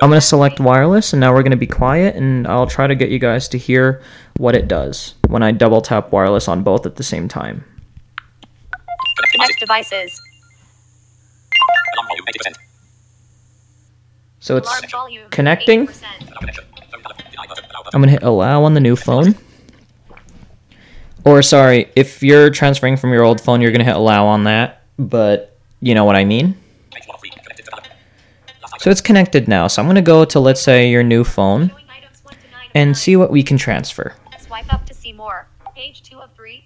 I'm 0.01 0.11
gonna 0.11 0.21
select 0.21 0.61
wireless, 0.61 1.13
and 1.13 1.21
now 1.21 1.35
we're 1.35 1.43
gonna 1.43 1.57
be 1.57 1.67
quiet, 1.67 2.15
and 2.15 2.47
I'll 2.47 2.69
try 2.69 2.87
to 2.87 2.95
get 2.95 3.11
you 3.11 3.19
guys 3.19 3.49
to 3.49 3.59
hear 3.59 4.01
what 4.39 4.55
it 4.55 4.69
does 4.69 5.15
when 5.29 5.43
I 5.43 5.53
double 5.53 5.83
tap 5.83 6.11
wireless 6.11 6.49
on 6.49 6.63
both 6.63 6.87
at 6.87 6.97
the 6.97 7.03
same 7.03 7.29
time. 7.29 7.65
Connect 9.33 9.61
devices. 9.61 10.21
So 14.41 14.57
it's 14.57 14.71
connecting. 15.31 15.89
I'm 17.93 18.01
gonna 18.01 18.11
hit 18.11 18.23
allow 18.23 18.63
on 18.63 18.75
the 18.75 18.81
new 18.81 18.97
phone. 18.97 19.35
Or 21.25 21.43
sorry, 21.43 21.91
if 21.97 22.23
you're 22.23 22.49
transferring 22.49 22.97
from 22.97 23.13
your 23.13 23.25
old 23.25 23.41
phone, 23.41 23.61
you're 23.61 23.73
gonna 23.73 23.85
hit 23.85 23.97
allow 23.97 24.27
on 24.27 24.45
that, 24.45 24.83
but 24.99 25.59
you 25.81 25.95
know 25.95 26.05
what 26.05 26.17
I 26.17 26.25
mean. 26.25 26.57
So 28.79 28.91
it's 28.91 29.01
connected 29.01 29.49
now. 29.49 29.67
So 29.67 29.83
I'm 29.83 29.89
gonna 29.89 30.01
go 30.01 30.25
to 30.25 30.39
let's 30.41 30.63
say 30.63 30.89
your 30.89 31.03
new 31.03 31.25
phone 31.25 31.69
Showing 31.69 31.85
items 31.91 32.25
one 32.25 32.35
to 32.35 32.51
nine 32.53 32.71
and 32.75 32.97
see 32.97 33.17
what 33.17 33.31
we 33.31 33.43
can 33.43 33.59
transfer. 33.59 34.15
Swipe 34.49 34.73
up 34.73 34.87
to 34.87 34.95
see 34.95 35.13
more. 35.13 35.47
Page 35.77 36.03
two 36.03 36.19
of 36.19 36.35
three. 36.35 36.65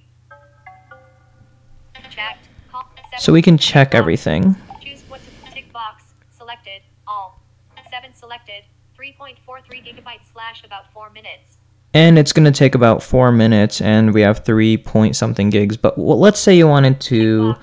Checked. 2.10 2.48
Call. 2.70 2.88
So 3.18 3.32
we 3.32 3.42
can 3.42 3.58
check 3.58 3.92
everything. 3.92 4.54
Choose 4.80 5.02
what 5.08 5.20
to 5.20 5.52
tick 5.52 5.72
box. 5.72 6.14
Selected. 6.30 6.82
All. 7.08 7.42
Seven 7.90 8.14
selected. 8.14 8.62
3.43 8.96 9.36
gigabytes 9.84 10.32
slash 10.32 10.62
about 10.64 10.92
four 10.92 11.10
minutes. 11.10 11.58
And 11.92 12.20
it's 12.20 12.32
gonna 12.32 12.52
take 12.52 12.76
about 12.76 13.02
four 13.02 13.32
minutes, 13.32 13.80
and 13.80 14.14
we 14.14 14.20
have 14.20 14.44
three 14.44 14.76
point 14.76 15.16
something 15.16 15.50
gigs. 15.50 15.76
But 15.76 15.98
well, 15.98 16.20
let's 16.20 16.38
say 16.38 16.56
you 16.56 16.68
wanted 16.68 17.00
to 17.02 17.56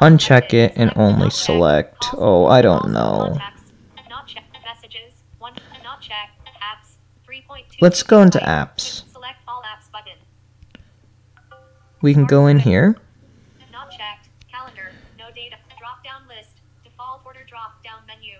uncheck 0.00 0.54
it 0.54 0.74
and 0.76 0.92
only 0.94 1.30
select. 1.30 2.06
Oh, 2.14 2.46
I 2.46 2.62
don't 2.62 2.92
know. 2.92 3.30
contacts. 3.32 3.62
Not 4.08 4.28
check. 4.28 4.44
Messages. 4.64 5.12
One. 5.38 5.54
Not 5.82 6.00
check. 6.00 6.30
Apps. 6.62 6.94
3.2 7.28 7.82
Let's 7.82 8.04
go 8.04 8.22
into 8.22 8.38
apps. 8.38 9.02
We 12.06 12.14
can 12.14 12.24
go 12.24 12.46
in 12.46 12.60
here. 12.60 12.96
Not 13.72 13.90
checked. 13.90 14.28
Calendar. 14.48 14.92
No 15.18 15.24
data. 15.34 15.56
Drop 15.76 16.04
down 16.04 16.22
list. 16.28 16.50
Default 16.84 17.22
order 17.26 17.40
drop 17.48 17.82
down 17.82 17.98
menu. 18.06 18.34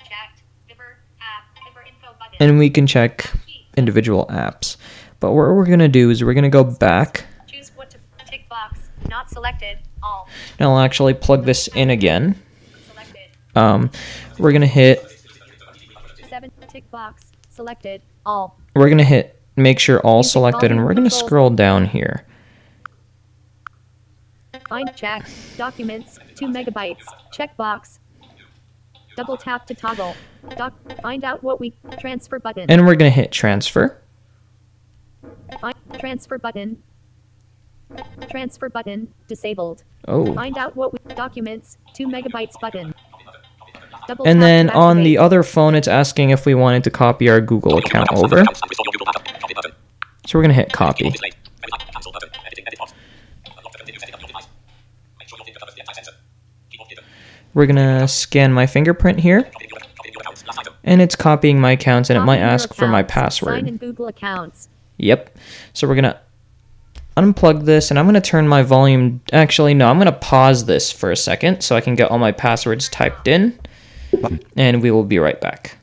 Checked. 0.00 0.42
Viber. 0.68 0.96
App. 1.18 1.56
Viber 1.56 1.88
info 1.88 2.14
button. 2.18 2.36
and 2.38 2.58
we 2.58 2.68
can 2.68 2.86
check 2.86 3.32
individual 3.78 4.26
apps. 4.26 4.76
But 5.20 5.32
what 5.32 5.54
we're 5.54 5.64
gonna 5.64 5.88
do 5.88 6.10
is 6.10 6.22
we're 6.22 6.34
gonna 6.34 6.50
go 6.50 6.64
back, 6.64 7.24
Choose 7.46 7.70
what 7.74 7.88
to 7.92 7.98
tick 8.26 8.46
box. 8.50 8.78
Not 9.08 9.30
selected. 9.30 9.78
All. 10.02 10.28
and 10.58 10.68
I'll 10.68 10.78
actually 10.78 11.14
plug 11.14 11.46
this 11.46 11.68
in 11.68 11.88
again. 11.88 12.38
Um, 13.54 13.90
we're 14.38 14.52
gonna 14.52 14.66
hit, 14.66 15.02
Seven. 16.28 16.50
Tick 16.68 16.90
box. 16.90 17.32
Selected. 17.48 18.02
All. 18.26 18.60
we're 18.74 18.90
gonna 18.90 19.02
hit 19.02 19.40
make 19.56 19.78
sure 19.78 20.00
all 20.00 20.22
selected, 20.22 20.70
and 20.70 20.84
we're 20.84 20.92
gonna 20.92 21.08
scroll 21.08 21.48
down 21.48 21.86
here. 21.86 22.25
Find 24.68 24.94
check. 24.96 25.28
Documents. 25.56 26.18
Two 26.34 26.46
megabytes. 26.46 27.04
Checkbox. 27.32 27.98
Double 29.16 29.36
tap 29.36 29.66
to 29.66 29.74
toggle. 29.74 30.14
Doc. 30.56 30.74
Find 31.02 31.24
out 31.24 31.42
what 31.42 31.60
we 31.60 31.74
transfer 31.98 32.38
button. 32.38 32.68
And 32.68 32.84
we're 32.86 32.96
gonna 32.96 33.10
hit 33.10 33.32
transfer. 33.32 34.02
Find 35.60 35.76
transfer 35.98 36.38
button. 36.38 36.82
Transfer 38.28 38.68
button 38.68 39.12
disabled. 39.28 39.84
Oh. 40.08 40.34
Find 40.34 40.58
out 40.58 40.74
what 40.76 40.92
we 40.92 40.98
documents. 41.14 41.78
Two 41.94 42.08
megabytes 42.08 42.58
button. 42.60 42.92
Double 44.08 44.26
And 44.26 44.40
to 44.40 44.44
then 44.44 44.70
on 44.70 45.02
the 45.02 45.18
other 45.18 45.42
phone, 45.42 45.74
it's 45.74 45.88
asking 45.88 46.30
if 46.30 46.44
we 46.46 46.54
wanted 46.54 46.84
to 46.84 46.90
copy 46.90 47.28
our 47.28 47.40
Google 47.40 47.78
account 47.78 48.08
over. 48.12 48.44
So 50.26 50.38
we're 50.38 50.42
gonna 50.42 50.54
hit 50.54 50.72
copy. 50.72 51.14
We're 57.56 57.64
gonna 57.64 58.06
scan 58.06 58.52
my 58.52 58.66
fingerprint 58.66 59.18
here, 59.18 59.50
and 60.84 61.00
it's 61.00 61.16
copying 61.16 61.58
my 61.58 61.70
accounts, 61.70 62.10
and 62.10 62.18
it 62.18 62.20
might 62.20 62.40
ask 62.40 62.74
for 62.74 62.86
my. 62.86 63.00
Sign 63.00 63.06
password. 63.08 63.66
in 63.66 63.78
Google 63.78 64.08
accounts. 64.08 64.68
Yep. 64.98 65.34
So 65.72 65.88
we're 65.88 65.94
gonna 65.94 66.20
unplug 67.16 67.64
this, 67.64 67.88
and 67.88 67.98
I'm 67.98 68.04
gonna 68.04 68.20
turn 68.20 68.46
my 68.46 68.60
volume. 68.60 69.22
Actually, 69.32 69.72
no, 69.72 69.88
I'm 69.88 69.96
gonna 69.96 70.12
pause 70.12 70.66
this 70.66 70.92
for 70.92 71.10
a 71.10 71.16
second 71.16 71.62
so 71.62 71.74
I 71.74 71.80
can 71.80 71.94
get 71.94 72.10
all 72.10 72.18
my 72.18 72.30
passwords 72.30 72.90
typed 72.90 73.26
in, 73.26 73.58
and 74.54 74.82
we 74.82 74.90
will 74.90 75.04
be 75.04 75.18
right 75.18 75.40
back. 75.40 75.78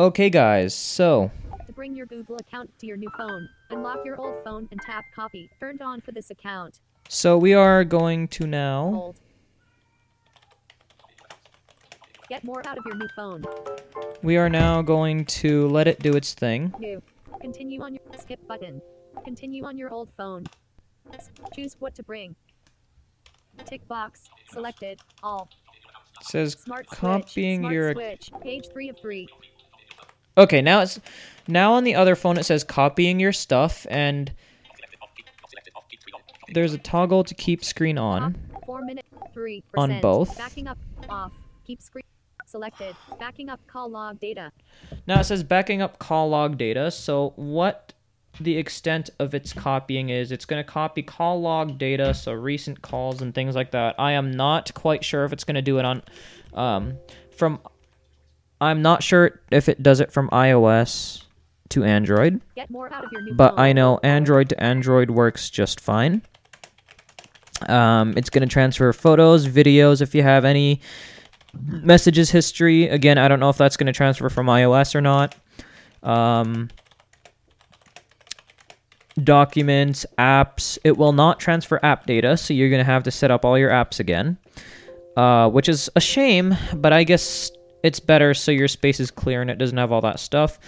Okay, 0.00 0.30
guys. 0.30 0.74
So 0.74 1.30
To 1.68 1.72
bring 1.74 1.94
your 1.94 2.06
Google 2.06 2.38
account 2.40 2.76
to 2.80 2.88
your 2.88 2.96
new 2.96 3.10
phone, 3.16 3.48
unlock 3.70 4.04
your 4.04 4.20
old 4.20 4.42
phone 4.42 4.66
and 4.72 4.80
tap 4.80 5.04
copy. 5.14 5.48
Turned 5.60 5.80
on 5.80 6.00
for 6.00 6.10
this 6.10 6.28
account. 6.28 6.80
so 7.08 7.38
we 7.38 7.54
are 7.54 7.84
going 7.84 8.26
to 8.26 8.48
now. 8.48 8.90
Hold. 8.90 9.20
Get 12.28 12.44
more 12.44 12.66
out 12.66 12.78
of 12.78 12.84
your 12.84 12.96
new 12.96 13.08
phone. 13.14 13.44
We 14.22 14.36
are 14.36 14.48
now 14.48 14.82
going 14.82 15.24
to 15.26 15.68
let 15.68 15.86
it 15.86 16.00
do 16.00 16.14
its 16.14 16.34
thing. 16.34 16.74
New. 16.78 17.02
Continue 17.40 17.82
on 17.82 17.94
your 17.94 18.02
skip 18.18 18.46
button. 18.48 18.82
Continue 19.24 19.64
on 19.64 19.78
your 19.78 19.92
old 19.92 20.10
phone. 20.16 20.44
Choose 21.54 21.76
what 21.78 21.94
to 21.94 22.02
bring. 22.02 22.34
Tick 23.64 23.86
box. 23.86 24.24
Selected. 24.50 25.00
All. 25.22 25.48
It 26.20 26.26
says 26.26 26.52
Smart 26.54 26.86
copying 26.88 27.60
Smart 27.60 27.74
your. 27.74 27.92
switch. 27.92 28.30
Page 28.40 28.68
three 28.72 28.88
of 28.88 28.98
three. 28.98 29.28
Okay, 30.38 30.60
now 30.60 30.80
it's 30.80 31.00
now 31.46 31.72
on 31.74 31.84
the 31.84 31.94
other 31.94 32.16
phone. 32.16 32.36
It 32.36 32.44
says 32.44 32.64
copying 32.64 33.20
your 33.20 33.32
stuff, 33.32 33.86
and 33.88 34.32
there's 36.52 36.74
a 36.74 36.78
toggle 36.78 37.24
to 37.24 37.34
keep 37.34 37.64
screen 37.64 37.98
on. 37.98 38.36
Four 38.66 38.82
minute. 38.82 39.04
Three. 39.32 39.62
On 39.76 40.00
both? 40.00 40.36
Backing 40.36 40.66
up. 40.66 40.78
Off. 41.08 41.32
Keep 41.66 41.82
screen. 41.82 42.02
Selected. 42.46 42.94
Backing 43.18 43.48
up 43.48 43.60
call 43.66 43.90
log 43.90 44.20
data. 44.20 44.52
Now 45.06 45.20
it 45.20 45.24
says 45.24 45.42
backing 45.42 45.82
up 45.82 45.98
call 45.98 46.28
log 46.28 46.56
data. 46.56 46.90
So 46.90 47.32
what 47.36 47.92
the 48.40 48.56
extent 48.56 49.10
of 49.18 49.34
its 49.34 49.52
copying 49.52 50.10
is, 50.10 50.30
it's 50.30 50.44
going 50.44 50.62
to 50.62 50.70
copy 50.70 51.02
call 51.02 51.40
log 51.40 51.76
data, 51.76 52.14
so 52.14 52.32
recent 52.32 52.82
calls 52.82 53.20
and 53.20 53.34
things 53.34 53.54
like 53.54 53.72
that. 53.72 53.96
I 53.98 54.12
am 54.12 54.30
not 54.30 54.72
quite 54.74 55.04
sure 55.04 55.24
if 55.24 55.32
it's 55.32 55.44
going 55.44 55.56
to 55.56 55.62
do 55.62 55.78
it 55.78 55.84
on 55.84 56.02
um, 56.54 56.98
from. 57.36 57.60
I'm 58.60 58.80
not 58.80 59.02
sure 59.02 59.40
if 59.50 59.68
it 59.68 59.82
does 59.82 60.00
it 60.00 60.12
from 60.12 60.30
iOS 60.30 61.24
to 61.70 61.84
Android, 61.84 62.40
Get 62.54 62.70
more 62.70 62.92
out 62.92 63.04
of 63.04 63.12
your 63.12 63.22
new 63.22 63.34
but 63.34 63.50
phone. 63.50 63.60
I 63.60 63.72
know 63.72 63.98
Android 64.02 64.48
to 64.50 64.62
Android 64.62 65.10
works 65.10 65.50
just 65.50 65.80
fine. 65.80 66.22
Um, 67.68 68.14
it's 68.16 68.30
going 68.30 68.46
to 68.46 68.52
transfer 68.52 68.92
photos, 68.92 69.48
videos, 69.48 70.00
if 70.00 70.14
you 70.14 70.22
have 70.22 70.44
any 70.44 70.80
messages 71.64 72.30
history. 72.30 72.88
Again, 72.88 73.18
I 73.18 73.28
don't 73.28 73.40
know 73.40 73.50
if 73.50 73.56
that's 73.56 73.76
going 73.76 73.86
to 73.86 73.92
transfer 73.92 74.28
from 74.28 74.46
iOS 74.46 74.94
or 74.94 75.00
not. 75.00 75.34
Um, 76.02 76.70
documents, 79.22 80.06
apps. 80.18 80.78
It 80.84 80.96
will 80.96 81.12
not 81.12 81.40
transfer 81.40 81.80
app 81.82 82.06
data, 82.06 82.36
so 82.36 82.54
you're 82.54 82.70
going 82.70 82.80
to 82.80 82.84
have 82.84 83.02
to 83.04 83.10
set 83.10 83.30
up 83.30 83.44
all 83.44 83.58
your 83.58 83.70
apps 83.70 84.00
again, 84.00 84.38
uh, 85.16 85.48
which 85.50 85.68
is 85.68 85.90
a 85.96 86.00
shame, 86.00 86.56
but 86.74 86.92
I 86.92 87.04
guess 87.04 87.50
it's 87.82 88.00
better 88.00 88.34
so 88.34 88.50
your 88.50 88.68
space 88.68 89.00
is 89.00 89.10
clear 89.10 89.40
and 89.40 89.50
it 89.50 89.58
doesn't 89.58 89.78
have 89.78 89.92
all 89.92 90.00
that 90.00 90.18
stuff. 90.18 90.58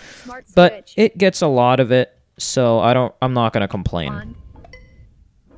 But 0.55 0.93
it 0.97 1.19
gets 1.19 1.43
a 1.43 1.49
lot 1.49 1.81
of 1.81 1.91
it, 1.93 2.17
so 2.39 2.79
I 2.79 2.95
don't. 2.95 3.15
I'm 3.23 3.35
not 3.35 3.53
going 3.53 3.63
to 3.63 3.69
complain. 3.69 4.13
On. 4.13 4.37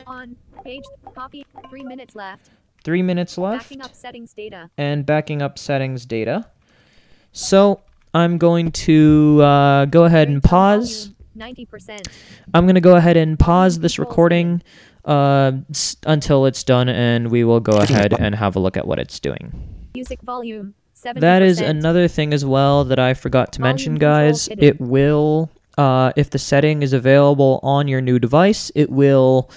On. 0.06 0.36
Page. 0.64 0.84
Copy. 1.14 1.46
Three 1.70 1.84
minutes 1.84 2.14
left. 2.14 2.50
Three 2.84 3.02
minutes 3.02 3.36
left. 3.38 3.64
Backing 3.68 3.82
up 3.82 3.94
settings 3.94 4.32
data. 4.32 4.70
and 4.78 5.04
backing 5.06 5.42
up 5.42 5.58
settings 5.58 6.06
data. 6.06 6.46
So 7.32 7.80
I'm 8.14 8.38
going 8.38 8.72
to 8.72 9.40
uh, 9.42 9.84
go 9.86 10.04
ahead 10.04 10.28
and 10.28 10.42
pause. 10.42 11.10
Ninety 11.34 11.64
percent. 11.64 12.08
I'm 12.52 12.64
going 12.64 12.74
to 12.74 12.80
go 12.80 12.96
ahead 12.96 13.16
and 13.16 13.38
pause 13.38 13.78
this 13.78 13.98
recording 13.98 14.62
uh, 15.04 15.52
s- 15.70 15.96
until 16.04 16.44
it's 16.46 16.64
done, 16.64 16.88
and 16.88 17.30
we 17.30 17.44
will 17.44 17.60
go 17.60 17.78
ahead 17.78 18.12
and 18.18 18.34
have 18.34 18.56
a 18.56 18.58
look 18.58 18.76
at 18.76 18.86
what 18.86 18.98
it's 18.98 19.20
doing. 19.20 19.52
Music 19.94 20.20
volume. 20.22 20.74
Seventy. 20.92 21.20
That 21.20 21.40
is 21.42 21.60
another 21.60 22.08
thing 22.08 22.34
as 22.34 22.44
well 22.44 22.84
that 22.84 22.98
I 22.98 23.14
forgot 23.14 23.52
to 23.54 23.60
Volume 23.60 23.70
mention, 23.70 23.94
guys. 23.94 24.48
hidden. 24.48 24.64
It 24.64 24.80
will, 24.80 25.48
uh, 25.78 26.12
if 26.16 26.28
the 26.30 26.38
setting 26.38 26.82
is 26.82 26.92
available 26.92 27.60
on 27.62 27.88
your 27.88 28.00
new 28.02 28.18
device, 28.18 28.70
it 28.74 28.90
will 28.90 29.48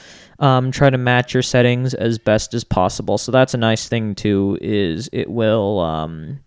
um, 0.43 0.71
try 0.71 0.89
to 0.89 0.97
match 0.97 1.33
your 1.33 1.41
settings 1.43 1.93
as 1.93 2.17
best 2.19 2.53
as 2.53 2.63
possible. 2.63 3.17
So 3.17 3.31
that's 3.31 3.53
a 3.53 3.57
nice 3.57 3.88
thing 3.88 4.13
too. 4.13 4.57
Is 4.62 5.09
it 5.13 5.29
will 5.29 5.79
um, 5.79 6.39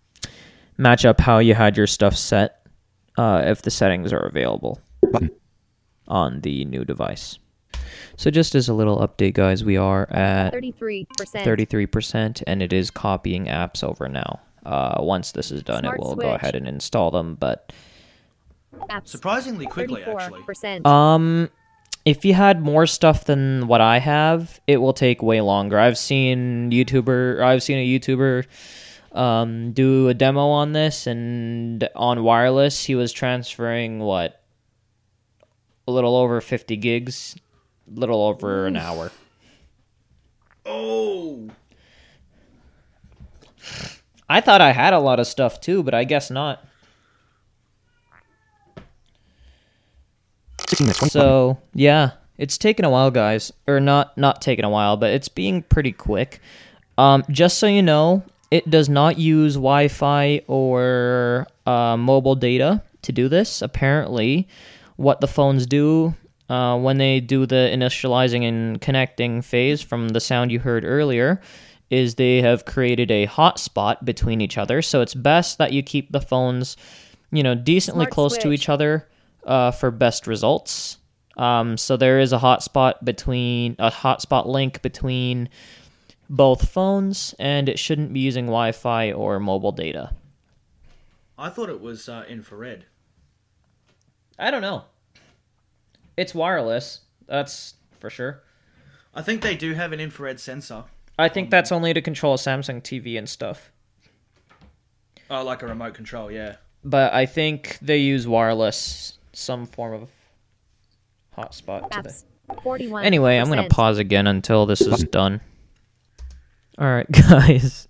match 0.77 1.03
up 1.03 1.19
how 1.19 1.39
you 1.39 1.53
had 1.55 1.75
your 1.75 1.87
stuff 1.87 2.15
set 2.15 2.65
uh, 3.17 3.41
if 3.45 3.63
the 3.63 3.71
settings 3.71 4.13
are 4.13 4.19
available 4.25 4.79
on 6.07 6.41
the 6.41 6.63
new 6.65 6.85
device. 6.85 7.39
So 8.17 8.29
just 8.31 8.53
as 8.55 8.69
a 8.69 8.73
little 8.73 8.97
update, 8.99 9.33
guys, 9.33 9.63
we 9.63 9.77
are 9.77 10.09
at 10.11 10.51
Thirty-three 10.51 11.07
percent. 11.17 11.45
33% 11.45 12.43
and 12.47 12.61
it 12.61 12.73
is 12.73 12.91
copying 12.91 13.45
apps 13.45 13.83
over 13.83 14.07
now. 14.07 14.39
Uh, 14.65 14.95
once 14.99 15.31
this 15.31 15.49
is 15.51 15.63
done, 15.63 15.83
Smart 15.83 15.97
it 15.97 16.01
will 16.01 16.13
switch. 16.13 16.23
go 16.25 16.33
ahead 16.33 16.55
and 16.55 16.67
install 16.67 17.09
them. 17.11 17.35
But 17.35 17.71
Apps. 18.91 19.07
Surprisingly 19.07 19.65
quickly, 19.65 20.03
Thirty-four 20.03 20.21
actually. 20.21 20.85
um, 20.85 21.49
if 22.07 22.23
you 22.23 22.33
had 22.33 22.61
more 22.61 22.87
stuff 22.87 23.25
than 23.25 23.67
what 23.67 23.81
I 23.81 23.99
have, 23.99 24.61
it 24.65 24.77
will 24.77 24.93
take 24.93 25.21
way 25.21 25.41
longer. 25.41 25.77
I've 25.77 25.97
seen 25.97 26.71
YouTuber, 26.71 27.41
I've 27.43 27.61
seen 27.61 27.79
a 27.79 27.85
YouTuber 27.85 28.45
um, 29.11 29.73
do 29.73 30.07
a 30.07 30.13
demo 30.13 30.47
on 30.47 30.71
this, 30.71 31.05
and 31.05 31.85
on 31.97 32.23
wireless, 32.23 32.85
he 32.85 32.95
was 32.95 33.11
transferring 33.11 33.99
what 33.99 34.41
a 35.85 35.91
little 35.91 36.15
over 36.15 36.39
50 36.39 36.77
gigs, 36.77 37.35
a 37.93 37.99
little 37.99 38.23
over 38.23 38.67
an 38.67 38.77
hour. 38.77 39.11
Oh, 40.65 41.49
I 44.29 44.39
thought 44.39 44.61
I 44.61 44.71
had 44.71 44.93
a 44.93 44.99
lot 44.99 45.19
of 45.19 45.27
stuff 45.27 45.59
too, 45.59 45.83
but 45.83 45.93
I 45.93 46.05
guess 46.05 46.31
not. 46.31 46.65
16 50.67 50.85
minutes. 50.85 50.99
20 50.99 51.09
So 51.11 51.57
yeah, 51.73 52.11
it's 52.37 52.57
taken 52.57 52.85
a 52.85 52.89
while, 52.89 53.11
guys, 53.11 53.51
or 53.67 53.79
not 53.79 54.17
not 54.17 54.41
taken 54.41 54.65
a 54.65 54.69
while, 54.69 54.97
but 54.97 55.11
it's 55.11 55.29
being 55.29 55.63
pretty 55.63 55.91
quick. 55.91 56.39
Um, 56.97 57.23
just 57.29 57.57
so 57.57 57.67
you 57.67 57.81
know, 57.81 58.23
it 58.51 58.69
does 58.69 58.89
not 58.89 59.17
use 59.17 59.55
Wi-Fi 59.55 60.41
or 60.47 61.47
uh, 61.65 61.97
mobile 61.97 62.35
data 62.35 62.81
to 63.03 63.11
do 63.11 63.27
this. 63.29 63.61
Apparently, 63.61 64.47
what 64.95 65.21
the 65.21 65.27
phones 65.27 65.65
do 65.65 66.15
uh, 66.49 66.77
when 66.77 66.97
they 66.97 67.19
do 67.19 67.45
the 67.45 67.69
initializing 67.73 68.47
and 68.47 68.81
connecting 68.81 69.41
phase 69.41 69.81
from 69.81 70.09
the 70.09 70.19
sound 70.19 70.51
you 70.51 70.59
heard 70.59 70.83
earlier 70.85 71.41
is 71.89 72.15
they 72.15 72.41
have 72.41 72.65
created 72.65 73.11
a 73.11 73.27
hotspot 73.27 74.03
between 74.03 74.41
each 74.41 74.57
other. 74.57 74.81
So 74.81 75.01
it's 75.01 75.13
best 75.13 75.57
that 75.57 75.71
you 75.71 75.83
keep 75.83 76.11
the 76.11 76.19
phones, 76.19 76.75
you 77.31 77.43
know, 77.43 77.55
decently 77.55 78.05
Smart 78.05 78.13
close 78.13 78.37
to 78.39 78.51
each 78.51 78.69
other 78.69 79.07
uh, 79.47 79.71
for 79.71 79.89
best 79.91 80.27
results. 80.27 80.97
Um, 81.37 81.77
so 81.77 81.97
there 81.97 82.19
is 82.19 82.33
a 82.33 82.37
hotspot 82.37 83.03
between 83.03 83.75
a 83.79 83.89
hotspot 83.89 84.45
link 84.45 84.81
between 84.81 85.49
both 86.29 86.69
phones, 86.69 87.33
and 87.39 87.69
it 87.69 87.79
shouldn't 87.79 88.13
be 88.13 88.19
using 88.19 88.45
Wi-Fi 88.45 89.11
or 89.11 89.39
mobile 89.39 89.71
data. 89.71 90.11
I 91.37 91.49
thought 91.49 91.69
it 91.69 91.81
was 91.81 92.09
uh, 92.09 92.25
infrared. 92.27 92.85
I 94.39 94.51
don't 94.51 94.61
know. 94.61 94.85
It's 96.15 96.33
wireless. 96.33 97.01
That's 97.27 97.75
for 97.99 98.09
sure. 98.09 98.43
I 99.13 99.21
think 99.21 99.41
they 99.41 99.55
do 99.55 99.73
have 99.73 99.93
an 99.93 99.99
infrared 99.99 100.39
sensor, 100.39 100.83
I 101.19 101.29
think 101.29 101.49
that's 101.49 101.71
only 101.71 101.93
to 101.93 102.01
control 102.01 102.35
a 102.35 102.37
Samsung 102.37 102.81
TV 102.81 103.17
and 103.17 103.27
stuff. 103.27 103.71
oh, 105.29 105.43
like 105.43 105.63
a 105.63 105.67
remote 105.67 105.95
control. 105.95 106.31
Yeah. 106.31 106.57
But 106.83 107.13
I 107.13 107.25
think 107.25 107.79
they 107.81 107.97
use 107.97 108.27
wireless, 108.27 109.16
some 109.37 109.67
form 109.67 109.93
of 109.93 110.09
hotspot 111.37 111.89
to 111.91 112.01
the. 112.01 112.09
Apps. 112.09 112.23
Forty-one. 112.63 113.03
Anyway, 113.03 113.37
I'm 113.37 113.49
gonna 113.49 113.67
pause 113.69 113.97
again 113.97 114.25
until 114.25 114.65
this 114.65 114.81
is 114.81 115.03
done. 115.03 115.41
All 116.77 116.87
right, 116.87 117.09
guys. 117.11 117.87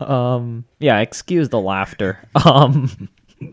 Um, 0.00 0.64
yeah, 0.78 0.98
excuse 1.00 1.48
the 1.50 1.60
laughter. 1.60 2.18
Um, 2.44 3.08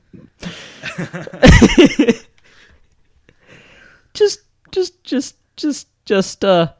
just, 4.13 4.39
just, 4.71 5.03
just, 5.03 5.35
just, 5.55 5.87
just, 6.05 6.45
uh, 6.45 6.73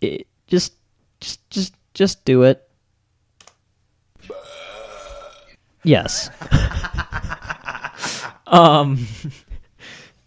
it, 0.00 0.26
just, 0.46 0.74
just, 1.20 1.50
just, 1.50 1.74
just 1.92 2.24
do 2.24 2.44
it. 2.44 2.66
Yes. 5.82 6.30
um. 8.54 9.06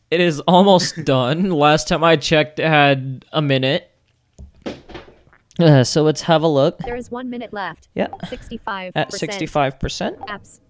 It 0.10 0.22
is 0.22 0.40
almost 0.48 0.96
done. 1.04 1.50
Last 1.52 1.90
time 1.90 2.02
I 2.02 2.16
checked, 2.16 2.60
it 2.60 2.66
had 2.68 3.26
a 3.34 3.42
minute. 3.42 3.92
Uh, 5.60 5.84
so 5.84 6.02
let's 6.02 6.22
have 6.22 6.44
a 6.44 6.48
look. 6.48 6.78
There 6.78 6.96
is 6.96 7.12
one 7.12 7.30
minute 7.30 7.52
left. 7.52 7.90
Yeah, 7.94 8.08
Sixty-five. 8.30 8.94
at 8.96 9.12
65%. 9.12 10.18
Apps. 10.28 10.62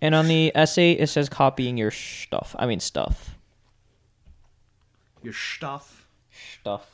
And 0.00 0.14
on 0.14 0.26
the 0.26 0.52
S8, 0.54 0.96
it 1.00 1.08
says 1.08 1.28
copying 1.28 1.76
your 1.76 1.90
stuff. 1.90 2.54
I 2.58 2.66
mean, 2.66 2.80
stuff. 2.80 3.36
Your 5.22 5.32
stuff. 5.32 6.08
Stuff. 6.60 6.88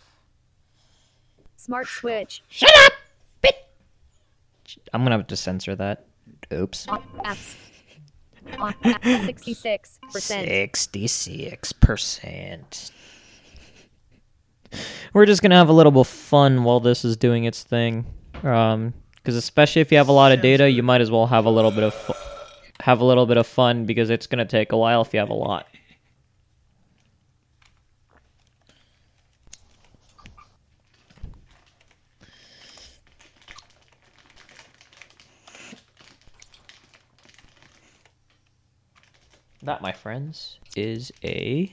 Smart 1.57 1.87
switch. 1.87 2.43
I'm 4.93 5.03
going 5.03 5.13
to 5.13 5.19
have 5.19 5.29
to 5.29 5.37
censor 5.37 5.77
that. 5.77 6.07
Oops. 6.53 6.89
On. 6.89 7.01
App. 7.25 7.39
Sixty-six 9.05 9.99
percent. 10.13 10.49
66%. 10.49 12.91
We're 15.13 15.27
just 15.27 15.43
going 15.43 15.51
to 15.51 15.57
have 15.57 15.69
a 15.69 15.73
little 15.73 15.93
bit 15.93 16.01
of 16.01 16.09
fun 16.09 16.65
while 16.65 16.81
this 16.81 17.05
is 17.05 17.17
doing 17.17 17.45
its 17.45 17.63
thing. 17.63 18.07
Um, 18.43 18.95
because 19.17 19.37
especially 19.37 19.83
if 19.83 19.93
you 19.93 19.99
have 19.99 20.09
a 20.09 20.13
lot 20.13 20.33
of 20.33 20.41
data, 20.41 20.69
you 20.71 20.83
might 20.83 21.03
as 21.03 21.11
well 21.11 21.27
have 21.27 21.45
a 21.45 21.51
little 21.51 21.71
bit 21.71 21.85
of 21.85 21.93
fu- 21.95 22.15
have 22.81 23.01
a 23.01 23.05
little 23.05 23.27
bit 23.27 23.37
of 23.37 23.47
fun 23.47 23.85
because 23.85 24.09
it's 24.11 24.27
going 24.27 24.39
to 24.39 24.45
take 24.47 24.73
a 24.73 24.77
while 24.77 25.03
if 25.03 25.13
you 25.13 25.21
have 25.21 25.29
a 25.29 25.35
lot. 25.35 25.67
That, 39.63 39.83
my 39.83 39.93
friends, 39.93 40.59
is 40.75 41.13
a 41.23 41.73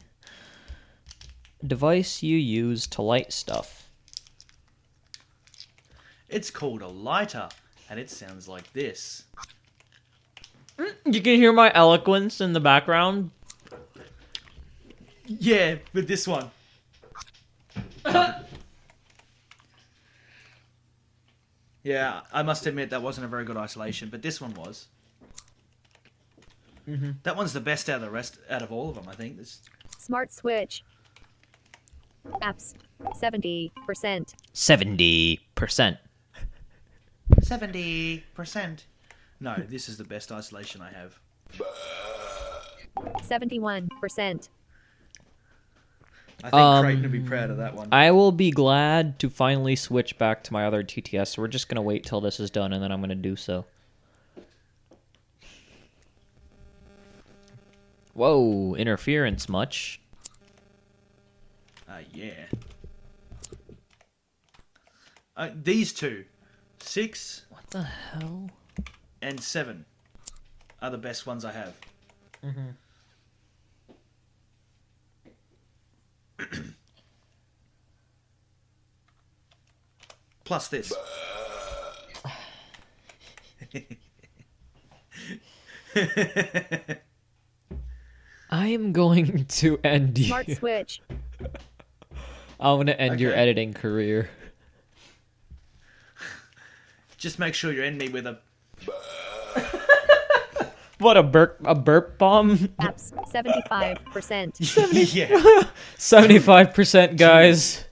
device 1.66 2.22
you 2.22 2.38
use 2.38 2.86
to 2.88 3.02
light 3.02 3.32
stuff. 3.32 3.90
It's 6.28 6.52
called 6.52 6.82
a 6.82 6.88
lighter, 6.88 7.48
and 7.90 8.00
it 8.00 8.10
sounds 8.10 8.50
like 8.50 8.74
this. 8.74 9.24
Mm, 10.78 10.94
you 11.06 11.22
can 11.22 11.36
hear 11.36 11.54
my 11.54 11.72
eloquence 11.74 12.42
in 12.42 12.52
the 12.52 12.60
background. 12.60 13.32
Yeah, 15.26 15.76
with 15.94 16.10
this 16.10 16.28
one. 16.28 16.52
yeah, 21.84 22.22
I 22.34 22.44
must 22.44 22.66
admit 22.66 22.90
that 22.90 23.02
wasn't 23.02 23.26
a 23.26 23.30
very 23.30 23.46
good 23.46 23.58
isolation, 23.58 24.10
but 24.10 24.22
this 24.22 24.42
one 24.42 24.54
was. 24.54 24.88
That 27.24 27.36
one's 27.36 27.52
the 27.54 27.60
best 27.60 27.90
out 27.90 27.98
of 27.98 28.02
the 28.02 28.10
rest, 28.10 28.40
out 28.50 28.62
of 28.62 28.72
all 28.72 28.90
of 28.90 28.96
them. 28.96 29.06
I 29.10 29.14
think. 29.14 29.38
This, 29.38 29.62
Smart 29.98 30.32
switch. 30.32 30.84
Apps. 32.42 32.74
Seventy 33.16 33.72
percent. 33.86 34.34
70%. 34.54 35.98
Seventy 37.42 38.24
percent. 38.34 38.86
No, 39.40 39.56
this 39.68 39.88
is 39.90 39.98
the 39.98 40.04
best 40.04 40.32
isolation 40.32 40.82
I 40.82 40.92
have. 40.92 41.20
Seventy-one 43.22 43.90
percent. 44.00 44.50
I 46.44 46.50
think 46.50 46.54
Um, 46.54 46.84
Creighton 46.86 47.02
would 47.04 47.12
be 47.12 47.20
proud 47.20 47.50
of 47.50 47.58
that 47.58 47.74
one. 47.76 47.90
I 47.92 48.12
will 48.12 48.32
be 48.32 48.52
glad 48.52 49.18
to 49.20 49.30
finally 49.30 49.76
switch 49.76 50.18
back 50.18 50.44
to 50.46 50.54
my 50.54 50.66
other 50.66 50.84
TTS, 50.84 51.30
so 51.36 51.42
we're 51.42 51.48
just 51.48 51.68
going 51.68 51.78
to 51.78 51.82
wait 51.82 52.06
till 52.06 52.22
this 52.22 52.40
is 52.40 52.50
done 52.52 52.74
and 52.74 52.82
then 52.84 52.92
I'm 52.92 53.00
going 53.00 53.10
to 53.10 53.16
do 53.16 53.36
so. 53.36 53.66
Whoa, 58.18 58.74
interference 58.74 59.48
much? 59.48 60.02
Uh, 61.88 62.00
yeah. 62.12 62.48
Uh, 65.36 65.50
these 65.54 65.94
two, 65.94 66.26
six 66.80 67.46
What 67.52 67.70
the 67.70 67.84
hell? 67.84 68.50
and 69.22 69.40
seven, 69.40 69.86
are 70.82 70.90
the 70.90 70.98
best 70.98 71.28
ones 71.28 71.46
I 71.46 71.52
have. 71.52 71.76
Mm-hmm. 72.44 72.70
Plus 80.44 80.70
this. 80.70 80.92
I 88.58 88.68
am 88.70 88.92
going 88.92 89.46
to 89.46 89.80
end 89.84 90.18
Smart 90.18 90.48
you. 90.48 90.56
switch. 90.56 91.00
I'm 92.60 92.78
gonna 92.80 92.94
end 92.94 93.20
your 93.20 93.36
editing 93.36 93.72
career. 93.72 94.32
Just 97.18 97.38
make 97.38 97.54
sure 97.54 97.72
you 97.72 97.84
end 97.84 98.00
me 98.00 98.10
with 98.10 98.26
a. 98.26 98.40
What 101.00 101.16
a 101.16 101.22
burp 101.22 101.60
a 101.64 101.76
burp 101.76 102.18
bomb? 102.18 102.58
Apps 102.58 103.14
75%. 103.32 105.14
yeah. 105.14 105.62
Seventy-five 105.96 106.74
percent, 106.74 107.18
guys. 107.18 107.86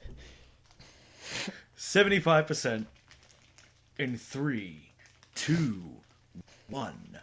75% 1.77 2.87
in 3.99 4.17
three, 4.17 4.89
two, 5.35 5.83
one. 6.67 7.19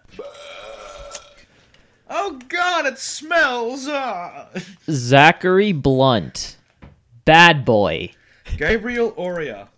Oh 2.14 2.38
god, 2.48 2.84
it 2.84 2.98
smells! 2.98 3.88
Ah. 3.88 4.48
Zachary 4.90 5.72
Blunt, 5.72 6.58
bad 7.24 7.64
boy. 7.64 8.12
Gabriel 8.58 9.14
Aurea. 9.16 9.68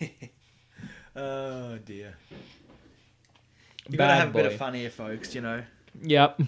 Oh 1.14 1.78
dear. 1.84 2.14
You 3.88 3.96
gotta 3.96 4.12
Bad 4.12 4.18
have 4.18 4.28
a 4.28 4.32
bit 4.32 4.42
boy. 4.42 4.48
of 4.52 4.56
fun 4.56 4.74
here, 4.74 4.90
folks, 4.90 5.34
you 5.34 5.40
know. 5.40 5.62
Yep. 6.02 6.40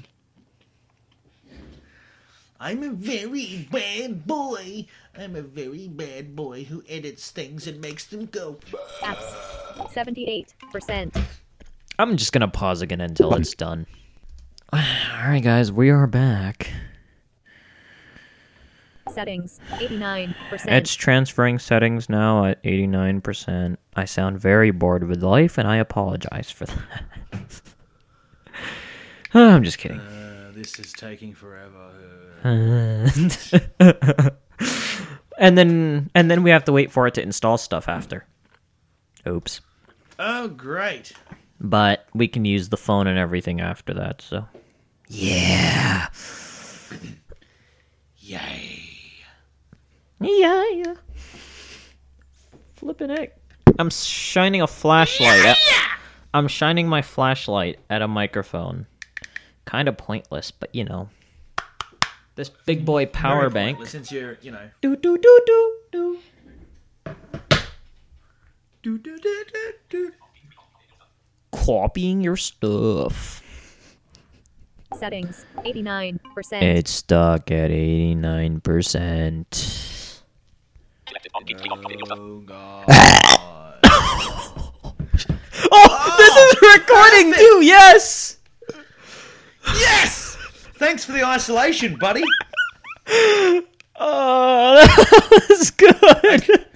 I'm 2.60 2.82
a 2.82 2.90
very 2.90 3.68
bad 3.70 4.26
boy. 4.26 4.86
I'm 5.16 5.36
a 5.36 5.42
very 5.42 5.86
bad 5.86 6.34
boy 6.34 6.64
who 6.64 6.82
edits 6.88 7.30
things 7.30 7.68
and 7.68 7.80
makes 7.80 8.06
them 8.06 8.26
go. 8.26 8.58
Apps 9.00 9.94
78%. 9.94 11.22
I'm 12.00 12.16
just 12.16 12.32
gonna 12.32 12.48
pause 12.48 12.82
again 12.82 13.00
until 13.00 13.32
it's 13.34 13.54
done. 13.54 13.86
All 14.72 14.80
right, 15.24 15.42
guys, 15.42 15.70
we 15.70 15.90
are 15.90 16.08
back. 16.08 16.72
Settings 19.12 19.60
89%. 19.70 20.34
It's 20.66 20.94
transferring 20.94 21.60
settings 21.60 22.08
now 22.08 22.44
at 22.44 22.62
89%. 22.64 23.76
I 23.94 24.04
sound 24.04 24.40
very 24.40 24.72
bored 24.72 25.08
with 25.08 25.22
life, 25.22 25.58
and 25.58 25.68
I 25.68 25.76
apologize 25.76 26.50
for 26.50 26.66
that. 26.66 27.04
I'm 29.34 29.62
just 29.62 29.78
kidding. 29.78 30.00
This 30.58 30.80
is 30.80 30.92
taking 30.92 31.34
forever. 31.34 31.92
and 35.38 35.56
then 35.56 36.10
and 36.16 36.28
then 36.28 36.42
we 36.42 36.50
have 36.50 36.64
to 36.64 36.72
wait 36.72 36.90
for 36.90 37.06
it 37.06 37.14
to 37.14 37.22
install 37.22 37.58
stuff 37.58 37.88
after. 37.88 38.26
Oops. 39.24 39.60
Oh, 40.18 40.48
great. 40.48 41.12
But 41.60 42.08
we 42.12 42.26
can 42.26 42.44
use 42.44 42.70
the 42.70 42.76
phone 42.76 43.06
and 43.06 43.16
everything 43.16 43.60
after 43.60 43.94
that, 43.94 44.20
so. 44.20 44.48
Yeah. 45.06 46.08
Yay. 48.18 48.82
Yeah, 50.20 50.64
yeah. 50.72 50.94
Flipping 52.74 53.10
it. 53.10 53.40
I'm 53.78 53.90
shining 53.90 54.60
a 54.60 54.66
flashlight. 54.66 55.44
At, 55.44 55.56
I'm 56.34 56.48
shining 56.48 56.88
my 56.88 57.02
flashlight 57.02 57.78
at 57.88 58.02
a 58.02 58.08
microphone. 58.08 58.88
Kind 59.68 59.86
of 59.86 59.98
pointless, 59.98 60.50
but 60.50 60.74
you 60.74 60.82
know. 60.82 61.10
This 62.36 62.48
big 62.48 62.86
boy 62.86 63.04
power 63.04 63.50
Very 63.50 63.50
bank. 63.50 63.76
pointless 63.76 63.90
Since 63.90 64.10
you're, 64.10 64.38
you 64.40 64.50
know. 64.50 64.70
Do 64.80 64.96
do 64.96 65.18
do 65.18 65.40
do 65.44 65.76
do. 65.92 66.18
Do, 68.82 68.96
do, 68.96 69.18
do, 69.18 69.44
do, 69.52 69.72
do. 69.90 70.12
Copying 71.52 72.22
your 72.22 72.38
stuff. 72.38 73.42
Settings 74.96 75.44
89%. 75.58 76.18
It's 76.62 76.90
stuck 76.90 77.50
at 77.50 77.70
89%. 77.70 80.22
Oh, 82.10 82.38
God. 82.46 82.86
Oh, 85.70 86.14
this 86.16 86.34
is 86.34 86.56
oh, 86.62 86.78
recording 86.78 87.34
too, 87.34 87.60
yes! 87.64 88.37
Yes! 89.74 90.36
Thanks 90.74 91.04
for 91.04 91.12
the 91.12 91.24
isolation, 91.24 91.96
buddy. 91.96 92.22
Oh, 93.96 93.96
that 94.86 95.46
was 95.48 95.70
good. 95.72 96.66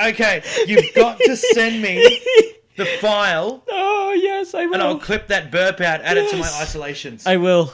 Okay, 0.00 0.42
you've 0.66 0.94
got 0.94 1.18
to 1.18 1.36
send 1.36 1.82
me 1.82 2.20
the 2.76 2.84
file, 3.00 3.64
Oh, 3.68 4.12
yes, 4.12 4.54
I 4.54 4.66
will. 4.66 4.74
and 4.74 4.82
I'll 4.82 4.98
clip 4.98 5.28
that 5.28 5.50
burp 5.50 5.80
out, 5.80 6.00
add 6.02 6.16
it 6.16 6.30
to 6.30 6.36
my 6.36 6.42
Yes. 6.42 6.62
isolations. 6.62 7.26
I 7.26 7.36
will. 7.36 7.72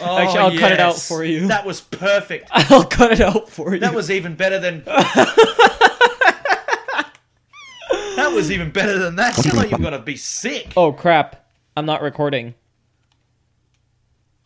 Oh, 0.00 0.18
Actually, 0.18 0.38
I'll 0.38 0.58
cut 0.58 0.72
it 0.72 0.80
out 0.80 0.94
yes. 0.94 1.08
for 1.08 1.24
you. 1.24 1.48
That 1.48 1.66
was 1.66 1.80
perfect. 1.80 2.48
I'll 2.52 2.84
cut 2.84 3.12
it 3.12 3.20
out 3.20 3.48
for 3.48 3.74
you. 3.74 3.80
That 3.80 3.94
was 3.94 4.10
even 4.10 4.34
better 4.36 4.58
than. 4.58 4.82
that 4.86 5.16
was 8.32 8.50
even 8.52 8.70
better 8.70 8.98
than 8.98 9.16
that. 9.16 9.34
Sound 9.34 9.56
like 9.56 9.70
you're 9.70 9.78
gonna 9.80 9.98
be 9.98 10.16
sick. 10.16 10.72
Oh 10.76 10.92
crap! 10.92 11.44
I'm 11.76 11.86
not 11.86 12.02
recording. 12.02 12.54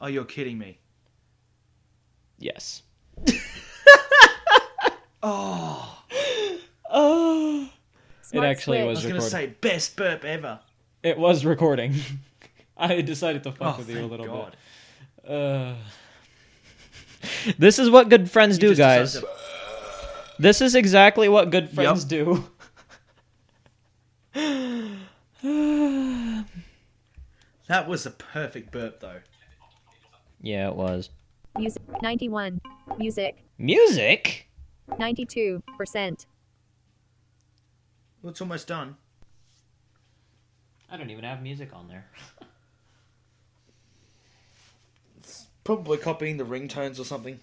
Oh, 0.01 0.07
you're 0.07 0.25
kidding 0.25 0.59
me. 0.59 0.79
Yes. 2.39 2.83
Oh, 5.27 6.03
Oh. 6.91 7.71
Smart 8.21 8.47
actually 8.47 8.77
was. 8.83 8.85
I 8.85 8.89
was- 8.89 8.97
was 8.99 9.05
gonna 9.05 9.15
recording. 9.25 9.31
say 9.31 9.55
best 9.71 9.97
burp 9.97 10.23
ever. 10.23 10.61
It 11.03 11.17
was 11.19 11.47
recording. 11.47 11.95
I 12.77 13.01
decided 13.01 13.43
to 13.45 13.53
fuck 13.53 13.77
Oh, 13.77 13.79
with 13.79 13.89
you 13.89 13.97
a 13.97 13.99
thank 14.01 14.11
little 14.11 14.27
God. 14.27 14.57
bit. 15.25 15.31
Uh, 15.31 15.75
this 17.59 17.79
is 17.79 17.89
what 17.89 18.11
good 18.11 18.31
friends 18.31 18.57
You 18.57 18.61
do, 18.61 18.69
just 18.75 18.79
guys. 18.79 19.13
decided 19.15 19.31
This 20.39 20.61
is 20.61 20.75
exactly 20.75 21.31
what 21.31 21.49
good 21.49 21.71
friends 21.71 22.05
do. 22.05 22.45
That 27.69 27.89
was 27.89 28.05
a 28.07 28.11
perfect 28.11 28.71
burp, 28.73 29.01
though. 29.01 29.21
yeah, 30.41 30.69
it 30.69 30.77
was. 30.77 31.11
Music 31.57 31.83
91. 32.03 32.61
Music 32.99 33.45
Music? 33.59 34.49
92%. 34.91 36.27
Well, 38.23 38.31
it's 38.31 38.41
almost 38.41 38.67
done. 38.67 38.97
I 40.91 40.97
don't 40.97 41.11
even 41.11 41.25
have 41.25 41.43
music 41.43 41.71
on 41.73 41.89
there. 41.89 42.07
it's 45.19 45.47
Probably 45.63 45.99
copying 45.99 46.37
the 46.37 46.45
ringtones 46.45 46.99
or 47.01 47.05
something. 47.05 47.41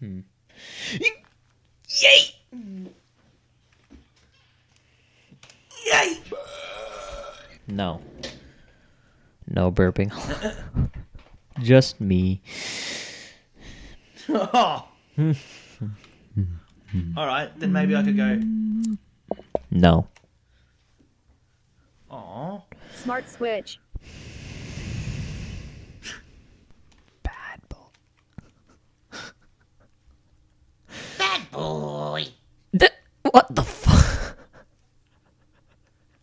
Hmm. 0.00 0.20
Yay! 0.98 2.34
Yay! 5.86 6.20
No. 7.68 8.00
No 9.48 9.70
burping. 9.70 10.10
Just 11.60 12.00
me. 12.00 12.42
Oh. 14.28 14.88
All 17.16 17.26
right, 17.26 17.50
then 17.58 17.72
maybe 17.72 17.94
I 17.96 18.02
could 18.02 18.16
go. 18.16 18.40
No. 19.70 20.06
Aw. 22.10 22.60
Smart 22.94 23.28
switch. 23.28 23.78
Bad 27.22 27.60
boy. 27.68 29.18
Bad 31.18 31.50
boy. 31.50 32.24
Th- 32.78 32.92
what 33.30 33.54
the 33.54 33.62
fuck? 33.62 34.38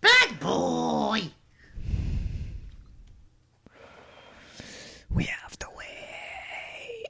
Bad 0.02 0.40
boy. 0.40 1.22
We 5.10 5.24
have 5.26 5.58
to 5.60 5.68
wait. 5.78 7.08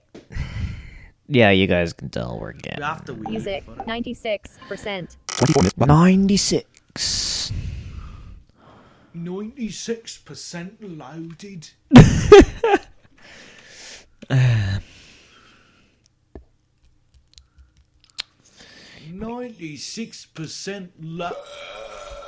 Yeah, 1.33 1.49
you 1.49 1.65
guys 1.65 1.93
can 1.93 2.09
tell 2.09 2.37
we're 2.39 2.53
getting 2.53 2.83
After 2.83 3.11
we 3.11 3.31
Music, 3.31 3.65
96%. 3.65 5.17
24 5.27 5.63
minutes. 5.63 5.77
96. 5.77 7.51
96% 9.15 10.77
loaded. 10.81 11.69
Ninety-six 19.11 20.25
percent 20.27 20.91
lo- 20.99 21.31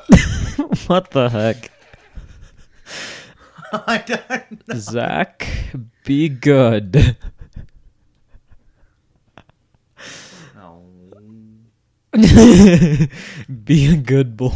What 0.87 1.11
the 1.11 1.29
heck? 1.29 1.71
I 3.71 3.97
don't 4.05 4.67
know. 4.67 4.75
Zach, 4.75 5.47
be 6.03 6.29
good. 6.29 7.17
Oh, 10.57 10.83
be 13.65 13.87
a 13.87 13.97
good 13.97 14.37
boy. 14.37 14.51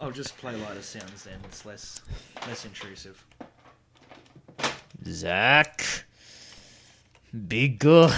I'll 0.00 0.12
just 0.12 0.36
play 0.36 0.54
lighter 0.54 0.82
sounds 0.82 1.24
then. 1.24 1.38
It's 1.44 1.66
less 1.66 2.02
less 2.46 2.64
intrusive. 2.64 3.24
Zach, 5.04 5.84
be 7.48 7.66
good. 7.66 8.12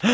All 0.04 0.10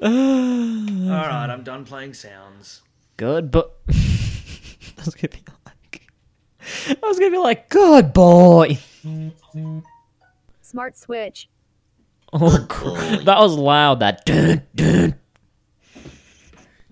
right, 0.00 1.50
I'm 1.50 1.64
done 1.64 1.84
playing 1.84 2.14
sounds. 2.14 2.82
Good, 3.16 3.50
but 3.50 3.74
I 3.90 5.04
was 5.04 5.14
gonna 5.16 5.28
be 5.28 5.42
like, 5.66 6.08
I 6.88 7.06
was 7.06 7.18
gonna 7.18 7.32
be 7.32 7.38
like, 7.38 7.68
good 7.68 8.12
boy. 8.12 8.78
Smart 10.62 10.96
switch. 10.96 11.48
Oh, 12.40 12.58
oh 12.58 12.66
cool. 12.68 12.94
that 12.94 13.38
was 13.38 13.54
loud. 13.56 14.00
That 14.00 14.24
dun, 14.24 14.62
dun. 14.74 15.14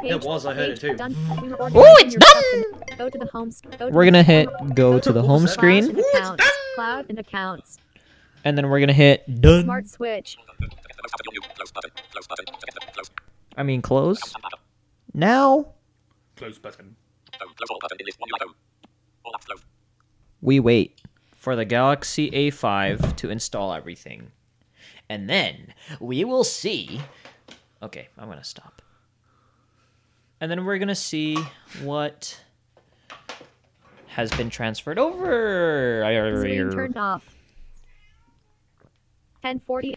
It 0.04 0.24
was, 0.24 0.46
I 0.46 0.54
heard 0.54 0.70
it 0.70 0.80
too. 0.80 0.94
Done. 0.94 1.16
We 1.42 1.48
were 1.48 1.56
Ooh, 1.56 1.58
organizing 1.58 2.06
it's 2.06 2.14
done! 2.16 2.96
Go 2.96 3.08
to 3.10 3.18
the 3.18 3.26
home. 3.26 3.50
Go 3.78 3.88
to 3.88 3.92
We're 3.92 4.04
gonna 4.04 4.22
hit 4.22 4.48
go 4.74 5.00
to 5.00 5.12
the 5.12 5.22
home 5.22 5.48
screen, 5.48 5.98
accounts. 5.98 6.44
Cloud 6.76 7.06
and 7.08 7.18
accounts. 7.18 7.78
and 8.44 8.56
then 8.56 8.68
we're 8.68 8.78
gonna 8.78 8.92
hit 8.92 9.40
done. 9.40 9.64
Smart 9.64 9.88
switch. 9.88 10.36
I 13.56 13.64
mean, 13.64 13.82
close. 13.82 14.20
Now 15.12 15.72
Close 16.36 16.58
button. 16.58 16.96
we 20.40 20.60
wait 20.60 21.00
for 21.34 21.56
the 21.56 21.64
Galaxy 21.64 22.30
A5 22.30 23.16
to 23.16 23.30
install 23.30 23.72
everything. 23.72 24.30
And 25.12 25.28
then 25.28 25.74
we 26.00 26.24
will 26.24 26.42
see. 26.42 26.98
Okay, 27.82 28.08
I'm 28.16 28.28
to 28.38 28.44
stop. 28.44 28.80
And 30.40 30.50
then 30.50 30.64
we're 30.64 30.78
to 30.88 30.94
see 30.94 31.36
what 31.82 32.42
has 34.06 34.30
been 34.30 34.48
transferred 34.48 34.98
over. 34.98 36.02
Screen 36.38 36.70
turned 36.70 36.96
off. 36.96 37.26
1040. 39.42 39.96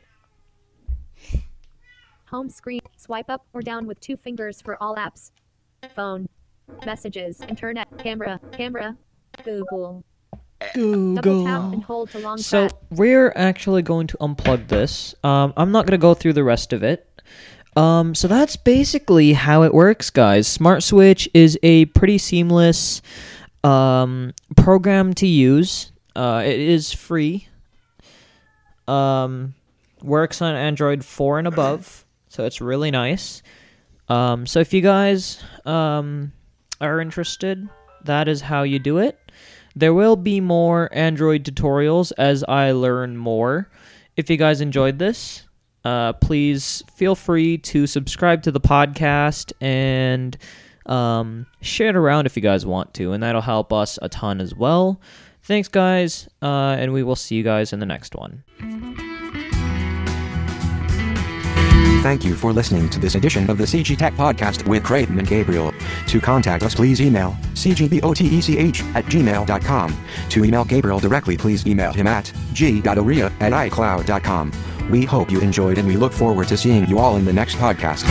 Home 2.26 2.50
screen. 2.50 2.82
Swipe 2.98 3.30
up 3.30 3.46
or 3.54 3.62
down 3.62 3.88
with 3.88 4.02
two 4.02 4.18
fingers 4.18 4.62
for 4.62 4.76
all 4.84 4.98
apps. 4.98 5.32
Phone. 5.96 6.28
Messages. 6.86 7.40
Internet. 7.48 7.88
Camera. 8.00 8.42
Camera. 8.52 8.98
Google. 9.46 10.04
Double 10.74 11.46
tap 11.46 11.74
and 11.74 11.84
hold 11.84 12.10
to 12.12 12.20
long 12.20 12.38
So 12.38 12.70
we're 12.90 13.34
actually 13.36 13.82
going 13.82 14.08
to 14.08 14.18
unplug 14.18 14.68
this. 14.68 15.16
Um, 15.24 15.54
I'm 15.58 15.72
not 15.72 15.86
going 15.86 16.00
to 16.00 16.02
go 16.02 16.14
through 16.14 16.34
the 16.34 16.44
rest 16.44 16.74
of 16.74 16.84
it. 16.84 17.10
Um, 17.76 18.16
so 18.16 18.28
that's 18.28 18.56
basically 18.56 19.34
how 19.34 19.64
it 19.64 19.74
works, 19.74 20.10
guys. 20.10 20.48
Smart 20.48 20.82
Switch 20.82 21.30
is 21.34 21.60
a 21.62 21.86
pretty 21.86 22.18
seamless 22.18 23.02
um, 23.64 24.34
program 24.56 25.14
to 25.16 25.28
use. 25.28 25.92
Uh, 26.16 26.44
it 26.46 26.60
is 26.60 26.94
free. 26.94 27.48
Um, 28.88 29.56
works 30.02 30.42
on 30.42 30.56
Android 30.56 31.04
4 31.04 31.40
and 31.40 31.48
above, 31.48 32.06
so 32.30 32.46
it's 32.46 32.62
really 32.62 32.92
nice. 32.92 33.42
Um, 34.08 34.46
so 34.46 34.60
if 34.60 34.74
you 34.74 34.82
guys 34.82 35.44
um, 35.66 36.32
are 36.80 37.02
interested, 37.02 37.68
that 38.04 38.28
is 38.28 38.42
how 38.42 38.64
you 38.64 38.80
do 38.80 39.00
it. 39.00 39.20
There 39.76 39.94
will 39.94 40.16
be 40.16 40.40
more 40.40 40.90
Android 40.94 41.44
tutorials 41.44 42.14
as 42.18 42.44
I 42.48 42.72
learn 42.72 43.18
more. 43.18 43.70
If 44.16 44.30
you 44.30 44.38
guys 44.38 44.62
enjoyed 44.62 45.00
this, 45.00 45.44
uh, 45.84 46.14
please 46.14 46.82
feel 46.96 47.16
free 47.16 47.58
to 47.60 47.86
subscribe 47.86 48.44
to 48.44 48.52
the 48.52 48.62
podcast 48.62 49.52
and 49.60 50.38
um, 50.86 51.46
share 51.62 51.90
it 51.90 51.96
around 51.96 52.26
if 52.26 52.36
you 52.36 52.42
guys 52.42 52.66
want 52.66 52.94
to, 52.96 53.12
and 53.12 53.22
that'll 53.22 53.42
help 53.42 53.74
us 53.74 54.00
a 54.02 54.10
ton 54.10 54.40
as 54.40 54.56
well. 54.56 55.02
Thanks, 55.44 55.68
guys, 55.68 56.28
uh, 56.42 56.76
and 56.80 56.94
we 56.94 57.04
will 57.04 57.16
see 57.16 57.36
you 57.36 57.44
guys 57.44 57.74
in 57.74 57.80
the 57.80 57.86
next 57.86 58.16
one. 58.16 58.44
Thank 62.06 62.24
you 62.24 62.36
for 62.36 62.54
listening 62.54 62.88
to 62.92 63.00
this 63.00 63.16
edition 63.16 63.50
of 63.50 63.58
the 63.58 63.64
CG 63.64 63.98
Tech 63.98 64.14
Podcast 64.14 64.68
with 64.68 64.84
Creighton 64.84 65.18
and 65.18 65.28
Gabriel. 65.28 65.74
To 66.06 66.22
contact 66.22 66.62
us, 66.62 66.76
please 66.76 67.02
email 67.02 67.36
cgbotech 67.56 68.96
at 68.96 69.06
gmail.com. 69.06 69.98
To 70.30 70.46
email 70.46 70.66
Gabriel 70.66 71.00
directly, 71.00 71.36
please 71.36 71.66
email 71.66 71.92
him 71.92 72.06
at 72.06 72.32
g.oria 72.54 73.34
at 73.40 73.54
icloud.com. 73.54 74.52
We 74.92 75.04
hope 75.04 75.32
you 75.32 75.42
enjoyed 75.42 75.80
and 75.80 75.88
we 75.88 75.98
look 75.98 76.14
forward 76.14 76.48
to 76.50 76.58
seeing 76.58 76.86
you 76.86 77.00
all 77.00 77.18
in 77.18 77.26
the 77.26 77.34
next 77.34 77.56
podcast. 77.56 78.04